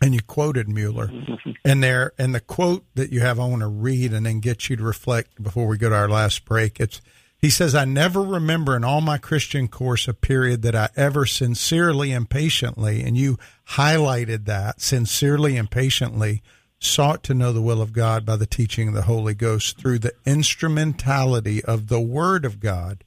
[0.00, 1.08] And you quoted Mueller.
[1.08, 1.50] Mm-hmm.
[1.64, 4.70] and there and the quote that you have I want to read and then get
[4.70, 6.78] you to reflect before we go to our last break.
[6.78, 7.00] It's
[7.40, 11.24] he says, I never remember in all my Christian course a period that I ever
[11.24, 13.38] sincerely and patiently, and you
[13.70, 16.42] highlighted that sincerely and patiently
[16.80, 19.98] sought to know the will of God by the teaching of the Holy Ghost through
[19.98, 23.04] the instrumentality of the Word of God.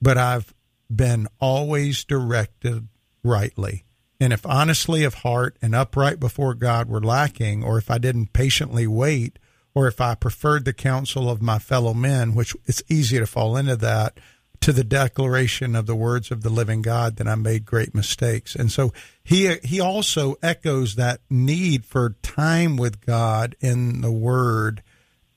[0.00, 0.54] But I've
[0.94, 2.88] been always directed
[3.22, 3.84] rightly.
[4.20, 8.32] And if honestly of heart and upright before God were lacking, or if I didn't
[8.32, 9.38] patiently wait,
[9.74, 13.56] or if I preferred the counsel of my fellow men, which it's easy to fall
[13.56, 14.18] into that,
[14.64, 18.54] to the declaration of the words of the living God, that I made great mistakes.
[18.54, 24.82] And so he he also echoes that need for time with God in the Word,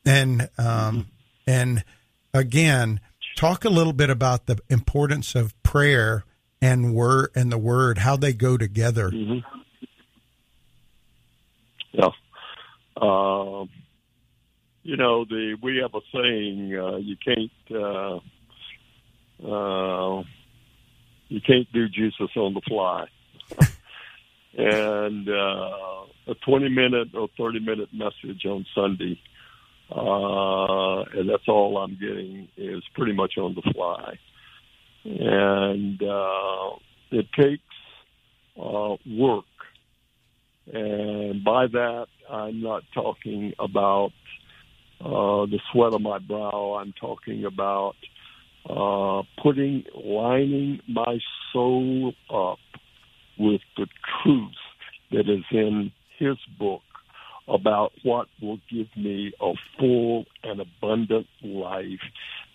[0.06, 1.08] and um,
[1.46, 1.84] and
[2.34, 3.02] again,
[3.36, 6.24] talk a little bit about the importance of prayer
[6.62, 9.12] and word and the Word, how they go together.
[11.92, 12.12] Yeah.
[12.96, 13.70] Um,
[14.84, 18.20] you know, the we have a saying: uh, you can't uh,
[19.44, 20.24] uh,
[21.30, 23.08] you can't do Jesus on the fly.
[24.58, 29.20] and uh, a twenty minute or thirty minute message on Sunday,
[29.92, 34.18] uh, and that's all I'm getting is pretty much on the fly,
[35.06, 36.70] and uh,
[37.12, 37.64] it takes
[38.62, 39.46] uh, work.
[40.74, 44.12] And by that, I'm not talking about
[45.00, 46.78] uh, the sweat of my brow.
[46.82, 47.96] I'm talking about
[48.70, 51.20] uh, putting, lining my
[51.53, 52.59] soul up
[53.38, 53.88] with the
[54.24, 54.55] truth
[55.11, 56.82] that is in His book
[57.47, 62.01] about what will give me a full and abundant life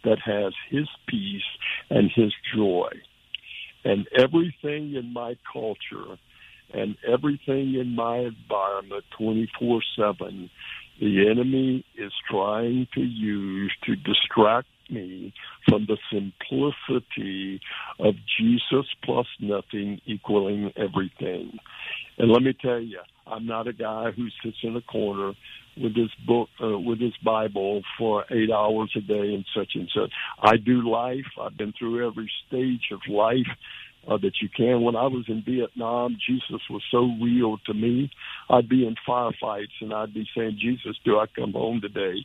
[0.05, 1.43] that has His peace
[1.89, 2.91] and His joy.
[3.85, 6.19] And everything in my culture
[6.75, 10.51] and everything in my environment 24 7
[11.01, 15.33] the enemy is trying to use to distract me
[15.69, 17.61] from the simplicity
[17.99, 21.59] of Jesus plus nothing equaling everything.
[22.19, 25.33] And let me tell you, I'm not a guy who sits in a corner
[25.77, 29.89] with his book, uh, with his Bible for eight hours a day and such and
[29.95, 30.11] such.
[30.41, 31.25] I do life.
[31.41, 33.47] I've been through every stage of life
[34.09, 34.83] uh, that you can.
[34.83, 38.11] When I was in Vietnam, Jesus was so real to me.
[38.51, 42.25] I'd be in firefights and I'd be saying, Jesus, do I come home today?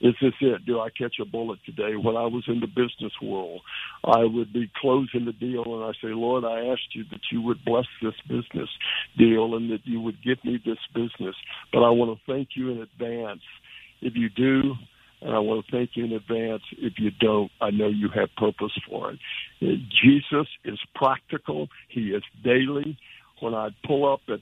[0.00, 0.66] Is this it?
[0.66, 1.96] Do I catch a bullet today?
[1.96, 3.62] When I was in the business world,
[4.04, 7.40] I would be closing the deal and I say, Lord, I asked you that you
[7.42, 8.68] would bless this business
[9.16, 11.34] deal and that you would give me this business.
[11.72, 13.40] But I want to thank you in advance.
[14.02, 14.74] If you do,
[15.22, 16.62] and I want to thank you in advance.
[16.72, 19.18] If you don't, I know you have purpose for it.
[19.60, 21.68] Jesus is practical.
[21.88, 22.98] He is daily.
[23.40, 24.40] When I pull up at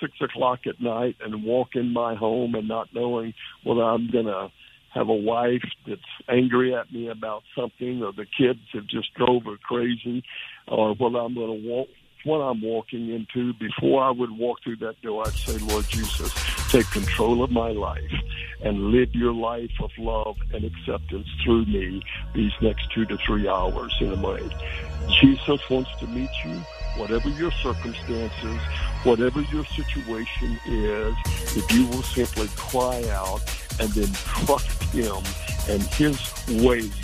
[0.00, 4.26] six o'clock at night and walk in my home and not knowing whether I'm going
[4.26, 4.50] to
[4.94, 9.44] have a wife that's angry at me about something or the kids have just drove
[9.44, 10.22] her crazy
[10.68, 11.88] or whether I'm going to walk
[12.24, 13.52] what I'm walking into.
[13.54, 16.32] Before I would walk through that door, I'd say, Lord Jesus,
[16.70, 18.12] take control of my life
[18.62, 22.02] and live your life of love and acceptance through me
[22.34, 24.42] these next two to three hours in a way.
[25.20, 26.56] Jesus wants to meet you,
[26.96, 28.60] whatever your circumstances,
[29.02, 31.14] whatever your situation is,
[31.56, 33.42] if you will simply cry out
[33.80, 35.22] and then trust him
[35.68, 36.18] and his
[36.62, 36.94] ways,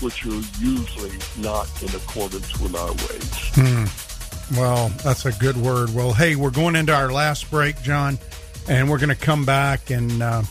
[0.00, 3.50] which are usually not in accordance with our ways.
[3.54, 4.13] Hmm.
[4.52, 5.94] Well, that's a good word.
[5.94, 8.18] Well, hey, we're going into our last break, John,
[8.68, 9.90] and we're going to come back.
[9.90, 10.42] And uh,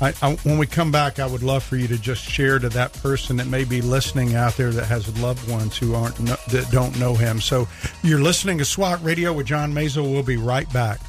[0.00, 2.68] I, I, when we come back, I would love for you to just share to
[2.70, 6.68] that person that may be listening out there that has loved ones who aren't that
[6.70, 7.40] don't know him.
[7.40, 7.68] So
[8.02, 10.10] you're listening to SWAT Radio with John Maisel.
[10.10, 11.00] We'll be right back.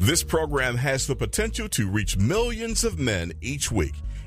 [0.00, 3.94] This program has the potential to reach millions of men each week.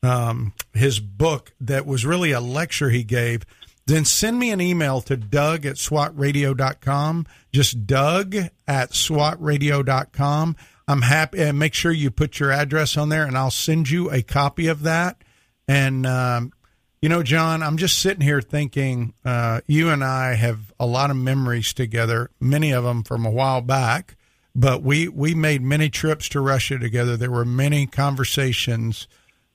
[0.02, 3.46] um, his book that was really a lecture he gave,
[3.86, 7.28] then send me an email to doug at swatradio.com.
[7.52, 8.36] Just doug
[8.68, 10.56] at swatradio.com.
[10.88, 14.10] I'm happy and make sure you put your address on there and I'll send you
[14.10, 15.22] a copy of that.
[15.68, 16.54] And, um,
[17.02, 21.12] you know, John, I'm just sitting here thinking, uh, you and I have a lot
[21.12, 24.16] of memories together, many of them from a while back,
[24.56, 27.18] but we, we made many trips to Russia together.
[27.18, 29.08] There were many conversations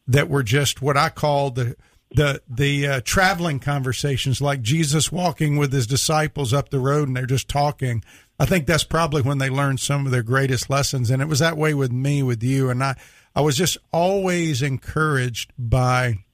[0.06, 1.76] that were just what I call the,
[2.10, 7.16] the, the uh, traveling conversations, like Jesus walking with his disciples up the road and
[7.16, 8.04] they're just talking
[8.42, 11.12] I think that's probably when they learned some of their greatest lessons.
[11.12, 12.70] And it was that way with me, with you.
[12.70, 12.96] And I,
[13.36, 16.24] I was just always encouraged by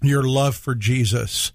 [0.00, 1.52] your love for Jesus,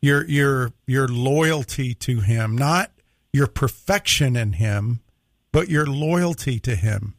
[0.00, 2.92] your, your, your loyalty to him, not
[3.32, 5.00] your perfection in him,
[5.50, 7.16] but your loyalty to him.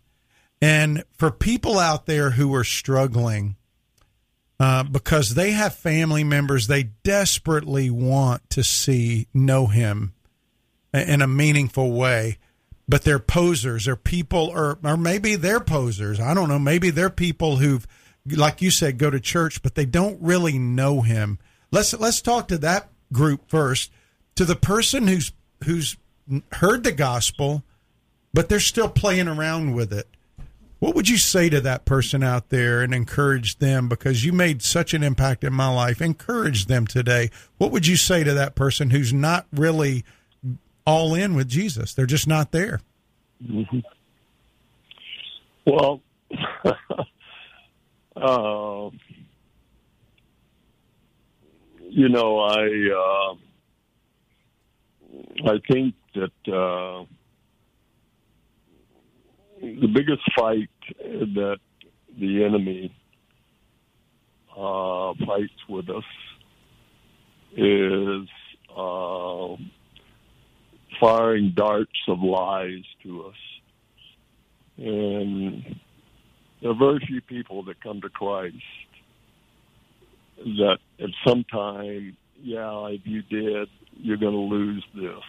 [0.61, 3.57] And for people out there who are struggling,
[4.57, 10.13] uh, because they have family members they desperately want to see know him
[10.93, 12.37] in a meaningful way.
[12.87, 16.19] But they're posers, or people, or or maybe they're posers.
[16.19, 16.57] I don't know.
[16.57, 17.85] Maybe they're people who've,
[18.25, 21.37] like you said, go to church, but they don't really know him.
[21.71, 23.91] Let's let's talk to that group first.
[24.35, 25.33] To the person who's
[25.65, 25.97] who's
[26.53, 27.63] heard the gospel,
[28.33, 30.07] but they're still playing around with it.
[30.79, 34.61] What would you say to that person out there and encourage them because you made
[34.61, 36.01] such an impact in my life?
[36.01, 37.29] Encourage them today.
[37.57, 40.05] What would you say to that person who's not really
[40.89, 41.93] all in with Jesus.
[41.93, 42.81] They're just not there.
[43.45, 43.79] Mm-hmm.
[45.65, 46.01] Well,
[48.15, 48.89] uh,
[51.89, 52.65] you know, I
[53.05, 53.35] uh,
[55.51, 57.05] I think that uh,
[59.61, 60.69] the biggest fight
[60.99, 61.59] that
[62.19, 62.95] the enemy
[64.57, 66.03] uh, fights with us
[67.55, 68.27] is
[68.75, 69.55] uh,
[70.99, 73.35] firing darts of lies to us.
[74.77, 75.75] And
[76.61, 78.55] there are very few people that come to Christ
[80.37, 85.23] that at some time, yeah, if you did, you're going to lose this.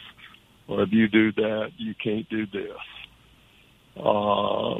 [0.68, 2.79] Or if you do that, you can't do this.
[3.97, 4.77] Uh,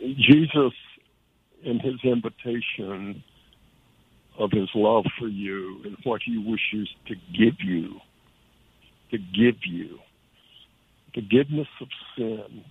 [0.00, 0.72] Jesus,
[1.62, 3.22] in his invitation
[4.38, 8.00] of his love for you and what he wishes to give you,
[9.10, 9.98] to give you,
[11.14, 12.64] forgiveness of sin,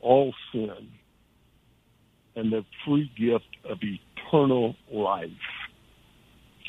[0.00, 0.88] all sin,
[2.34, 5.30] and the free gift of eternal life.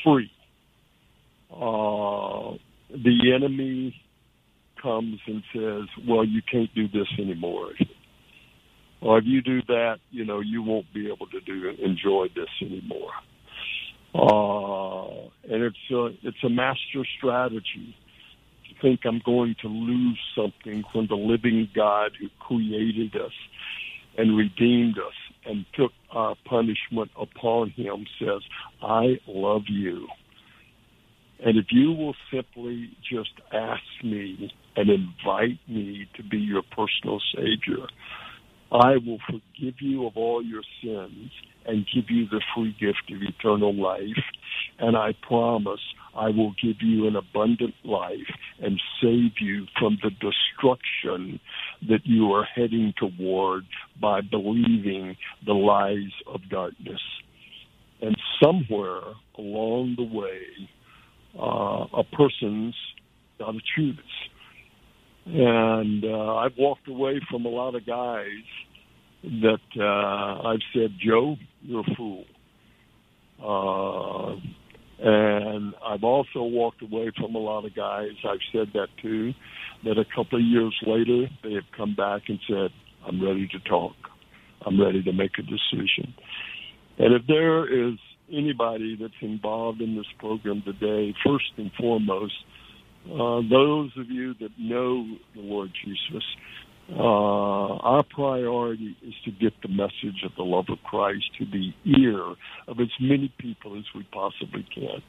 [0.04, 0.32] Free.
[1.52, 2.58] Uh,
[2.90, 3.96] the enemy
[4.82, 7.72] comes and says, well, you can't do this anymore.
[9.02, 12.50] or if you do that, you know, you won't be able to do enjoy this
[12.62, 13.12] anymore.
[14.16, 17.96] Uh, and it's a, it's a master strategy
[18.82, 23.32] think I'm going to lose something when the living God who created us
[24.18, 25.14] and redeemed us
[25.46, 28.42] and took our punishment upon him says,
[28.82, 30.08] I love you.
[31.44, 37.20] And if you will simply just ask me and invite me to be your personal
[37.36, 37.86] Savior,
[38.72, 41.32] I will forgive you of all your sins
[41.66, 44.24] and give you the free gift of eternal life.
[44.80, 45.80] And I promise
[46.16, 51.40] I will give you an abundant life and save you from the destruction
[51.88, 53.66] that you are heading toward
[54.00, 55.16] by believing
[55.46, 57.02] the lies of darkness.
[58.02, 59.02] And somewhere
[59.38, 60.42] along the way,
[61.40, 62.76] uh, a person's
[63.40, 63.98] got to choose.
[65.26, 68.46] And uh, I've walked away from a lot of guys
[69.24, 72.26] that uh, I've said, Joe, you're a fool.
[73.40, 74.40] Uh,
[75.00, 79.34] and I've also walked away from a lot of guys, I've said that too,
[79.84, 82.72] that a couple of years later, they have come back and said,
[83.08, 83.94] I'm ready to talk.
[84.66, 86.14] I'm ready to make a decision.
[86.98, 87.96] And if there is
[88.32, 92.34] anybody that's involved in this program today, first and foremost,
[93.06, 96.24] uh, those of you that know the Lord Jesus,
[96.90, 101.74] uh, our priority is to get the message of the love of Christ to the
[102.00, 102.22] ear
[102.68, 105.02] of as many people as we possibly can.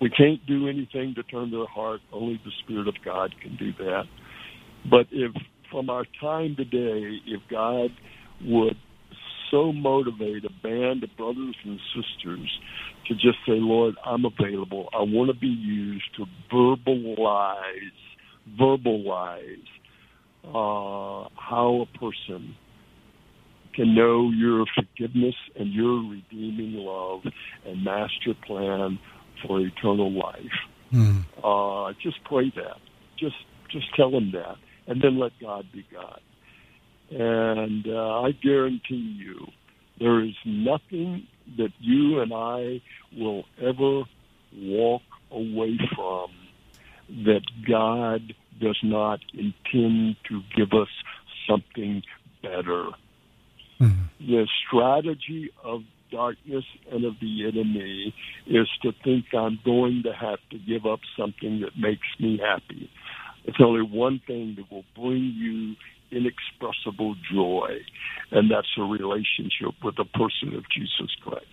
[0.00, 2.00] We can't do anything to turn their heart.
[2.12, 4.04] Only the Spirit of God can do that.
[4.90, 5.32] But if
[5.70, 7.90] from our time today, if God
[8.44, 8.76] would
[9.50, 12.50] so motivate a band of brothers and sisters
[13.06, 14.88] to just say, Lord, I'm available.
[14.92, 17.56] I want to be used to verbalize,
[18.58, 19.68] verbalize
[20.44, 22.56] uh, how a person
[23.74, 27.22] can know your forgiveness and your redeeming love
[27.66, 28.98] and master plan
[29.46, 30.52] for eternal life.
[30.92, 31.24] Mm.
[31.42, 32.76] Uh, just pray that.
[33.18, 33.36] Just
[33.70, 36.20] just tell him that, and then let God be God.
[37.10, 39.46] And uh, I guarantee you,
[39.98, 41.26] there is nothing
[41.56, 42.82] that you and I
[43.16, 44.02] will ever
[44.54, 46.30] walk away from
[47.24, 50.88] that God does not intend to give us
[51.48, 52.02] something
[52.42, 52.86] better.
[53.80, 54.08] Mm.
[54.20, 58.14] The strategy of darkness and of the enemy
[58.46, 62.90] is to think I'm going to have to give up something that makes me happy.
[63.44, 65.74] It's only one thing that will bring you
[66.12, 67.78] inexpressible joy,
[68.30, 71.46] and that's a relationship with the person of Jesus Christ.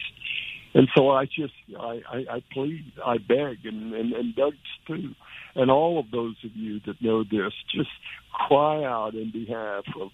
[0.73, 4.57] And so I just, I, I, I plead, I beg, and, and, and Doug's
[4.87, 5.13] too,
[5.55, 7.89] and all of those of you that know this, just
[8.31, 10.09] cry out in behalf of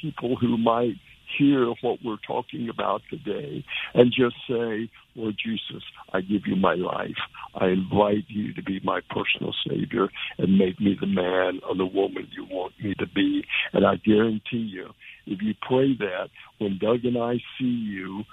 [0.00, 0.96] people who might
[1.38, 5.82] hear what we're talking about today and just say, Lord Jesus,
[6.12, 7.16] I give you my life.
[7.54, 11.86] I invite you to be my personal Savior and make me the man or the
[11.86, 13.44] woman you want me to be.
[13.72, 14.42] And I guarantee
[14.72, 14.90] you,
[15.26, 16.28] if you pray that,
[16.58, 18.24] when Doug and I see you,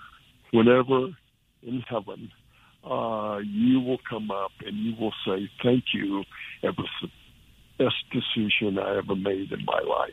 [0.52, 1.10] whenever
[1.64, 2.32] in heaven,
[2.84, 6.24] uh, you will come up and you will say, Thank you.
[6.64, 7.10] It was the
[7.78, 10.12] best decision I ever made in my life.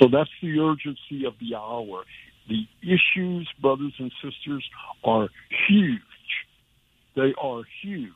[0.00, 2.04] So that's the urgency of the hour.
[2.48, 4.64] The issues, brothers and sisters,
[5.04, 5.28] are
[5.68, 6.00] huge.
[7.16, 8.12] They are huge.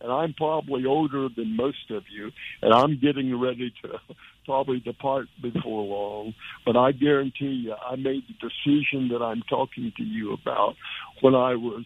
[0.00, 2.30] And I'm probably older than most of you,
[2.60, 3.98] and I'm getting ready to
[4.44, 6.34] probably depart before long.
[6.64, 10.74] But I guarantee you, I made the decision that I'm talking to you about
[11.20, 11.84] when I was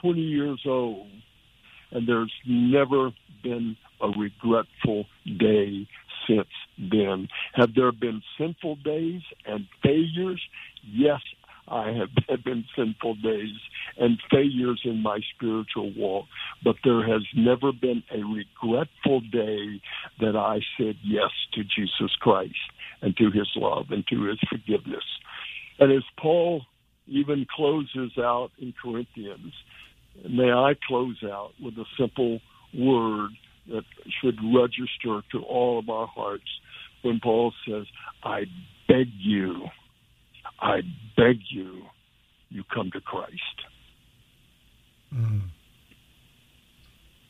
[0.00, 1.08] 20 years old,
[1.90, 3.10] and there's never
[3.42, 5.06] been a regretful
[5.38, 5.86] day
[6.26, 7.28] since then.
[7.54, 10.40] Have there been sinful days and failures?
[10.84, 11.20] Yes,
[11.68, 13.56] I have had been sinful days
[13.98, 16.26] and failures in my spiritual walk,
[16.64, 19.80] but there has never been a regretful day
[20.20, 22.54] that I said yes to Jesus Christ
[23.00, 25.04] and to his love and to his forgiveness.
[25.78, 26.62] And as Paul
[27.06, 29.52] even closes out in Corinthians,
[30.28, 32.40] may I close out with a simple
[32.74, 33.30] word
[33.68, 33.84] that
[34.20, 36.48] should register to all of our hearts
[37.02, 37.86] when Paul says,
[38.22, 38.44] I
[38.88, 39.66] beg you,
[40.62, 40.82] I
[41.16, 41.82] beg you,
[42.48, 43.66] you come to Christ.
[45.14, 45.42] Mm.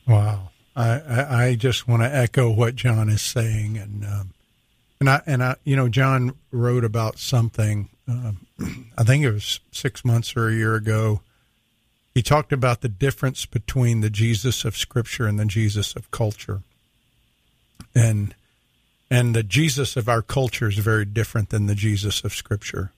[0.07, 0.49] Wow.
[0.75, 4.33] I, I, I just want to echo what John is saying, and um,
[4.99, 7.89] and I and I, you know, John wrote about something.
[8.07, 8.47] Um,
[8.97, 11.21] I think it was six months or a year ago
[12.13, 16.61] he talked about the difference between the Jesus of Scripture and the Jesus of culture,
[17.95, 18.35] and
[19.09, 22.91] and the Jesus of our culture is very different than the Jesus of Scripture.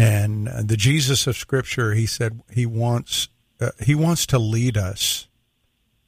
[0.00, 3.28] And the Jesus of Scripture, he said, he wants
[3.60, 5.28] uh, he wants to lead us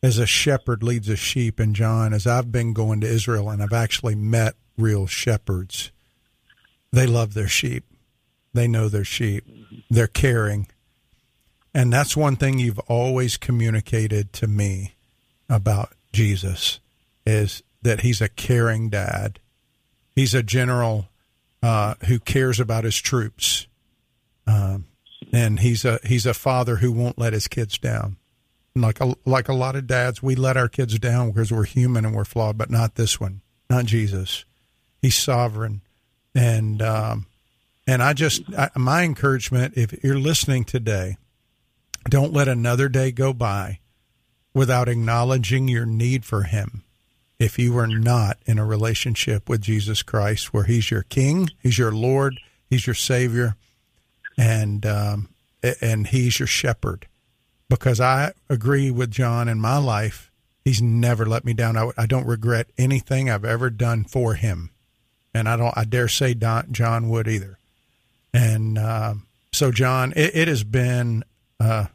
[0.03, 1.61] as a shepherd leads a sheep.
[1.61, 5.93] And John, as I've been going to Israel and I've actually met real shepherds,
[6.91, 7.85] they love their sheep.
[8.55, 9.47] They know their sheep.
[9.91, 10.69] They're caring.
[11.75, 14.95] And that's one thing you've always communicated to me
[15.49, 16.81] about Jesus
[17.27, 19.39] is that he's a caring dad.
[20.15, 21.09] He's a general
[21.63, 23.67] uh, who cares about his troops,
[24.53, 24.87] um,
[25.33, 28.17] and he's a he's a father who won't let his kids down.
[28.75, 32.07] Like a, like a lot of dads, we let our kids down because we're human
[32.07, 34.47] and we're flawed, but not this one, not Jesus.
[35.03, 35.83] He's sovereign,
[36.35, 37.27] and um,
[37.87, 41.17] and I just I, my encouragement, if you're listening today,
[42.09, 43.81] don't let another day go by
[44.55, 46.83] without acknowledging your need for Him.
[47.39, 51.79] If you are not in a relationship with Jesus Christ, where He's your King, He's
[51.79, 52.39] your Lord,
[52.71, 53.57] He's your Savior,
[54.39, 55.29] and um,
[55.81, 57.07] and He's your Shepherd,
[57.69, 60.31] because I agree with John in my life.
[60.65, 61.77] He's never let me down.
[61.77, 64.71] I, I don't regret anything I've ever done for Him,
[65.35, 65.77] and I don't.
[65.77, 67.59] I dare say Don, John would either.
[68.35, 69.15] And uh,
[69.53, 71.25] so, John, it, it has been
[71.61, 71.87] uh,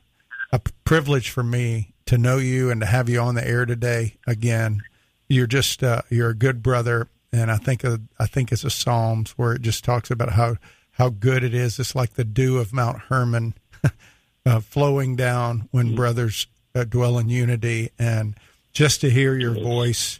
[0.51, 4.17] a privilege for me to know you and to have you on the air today
[4.25, 4.83] again.
[5.29, 9.31] You're just uh, you're a good brother, and I think I think it's a Psalms
[9.31, 10.57] where it just talks about how
[10.97, 11.79] how good it is.
[11.79, 13.53] It's like the dew of Mount Hermon
[14.45, 18.35] uh, flowing down when brothers uh, dwell in unity, and
[18.71, 20.19] just to hear your voice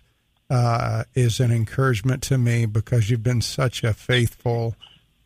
[0.50, 4.76] uh, is an encouragement to me because you've been such a faithful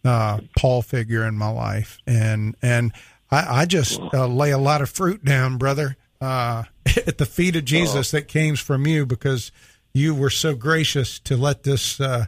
[0.04, 2.92] uh, Paul figure in my life, and and
[3.30, 7.56] I, I just uh, lay a lot of fruit down, brother, uh, at the feet
[7.56, 9.52] of Jesus that came from you because
[9.94, 12.26] you were so gracious to let this uh,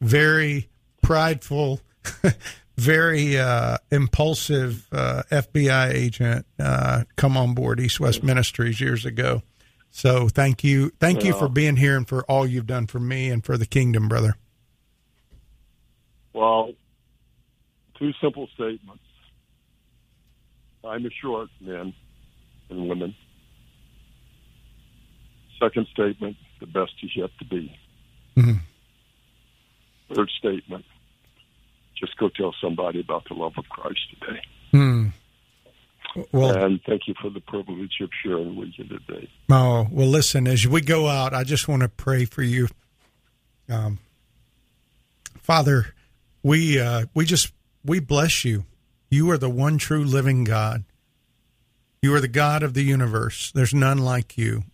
[0.00, 0.68] very
[1.02, 1.80] prideful,
[2.76, 9.42] very uh, impulsive uh, FBI agent uh, come on board East West Ministries years ago.
[9.90, 13.30] So thank you, thank you for being here and for all you've done for me
[13.30, 14.36] and for the kingdom, brother.
[16.32, 16.72] Well,
[17.96, 19.04] two simple statements.
[20.82, 21.94] Time is short, men
[22.70, 23.14] and women.
[25.60, 27.78] Second statement, the best is yet to be.
[28.36, 28.58] Mhm.
[30.12, 30.84] Third statement,
[31.98, 34.40] just go tell somebody about the love of Christ today.
[34.70, 35.08] Hmm.
[36.32, 39.28] Well, and thank you for the privilege of sharing with you today.
[39.50, 42.68] Oh, well, listen, as we go out, I just want to pray for you.
[43.68, 43.98] Um,
[45.40, 45.94] Father,
[46.42, 47.52] we, uh, we just,
[47.84, 48.64] we bless you.
[49.10, 50.84] You are the one true living God.
[52.00, 53.50] You are the God of the universe.
[53.52, 54.64] There's none like you.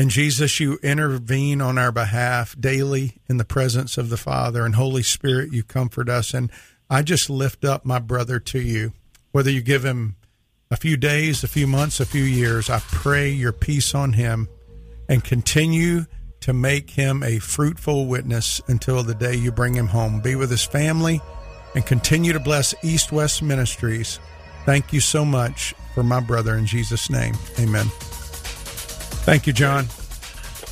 [0.00, 4.74] And Jesus, you intervene on our behalf daily in the presence of the Father and
[4.74, 5.52] Holy Spirit.
[5.52, 6.32] You comfort us.
[6.32, 6.50] And
[6.88, 8.94] I just lift up my brother to you.
[9.32, 10.16] Whether you give him
[10.70, 14.48] a few days, a few months, a few years, I pray your peace on him
[15.06, 16.06] and continue
[16.40, 20.22] to make him a fruitful witness until the day you bring him home.
[20.22, 21.20] Be with his family
[21.74, 24.18] and continue to bless East West Ministries.
[24.64, 27.34] Thank you so much for my brother in Jesus' name.
[27.58, 27.88] Amen.
[29.22, 29.86] Thank you, John.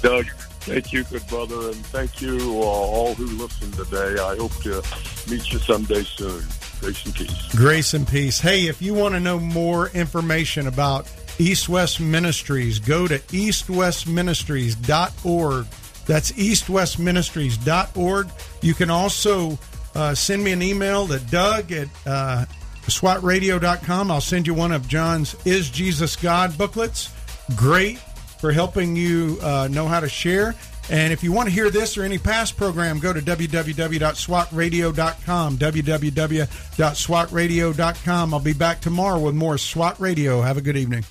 [0.03, 0.27] Doug,
[0.61, 4.21] thank you, good brother, and thank you uh, all who listened today.
[4.21, 4.83] I hope to
[5.31, 6.43] meet you someday soon.
[6.81, 7.55] Grace and peace.
[7.55, 8.41] Grace and peace.
[8.41, 15.67] Hey, if you want to know more information about East West Ministries, go to eastwestministries.org.
[16.07, 18.29] That's eastwestministries.org.
[18.63, 19.59] You can also
[19.95, 22.47] uh, send me an email at doug at uh,
[22.83, 24.11] swatradio.com.
[24.11, 27.13] I'll send you one of John's Is Jesus God booklets.
[27.57, 27.99] Great
[28.39, 30.55] for helping you uh, know how to share.
[30.91, 35.59] And if you want to hear this or any past program, go to www.swatradio.com.
[35.59, 38.35] www.swatradio.com.
[38.35, 40.41] I'll be back tomorrow with more SWAT Radio.
[40.41, 41.05] Have a good evening.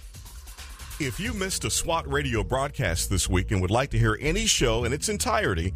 [0.99, 4.47] If you missed a SWAT radio broadcast this week and would like to hear any
[4.47, 5.75] show in its entirety,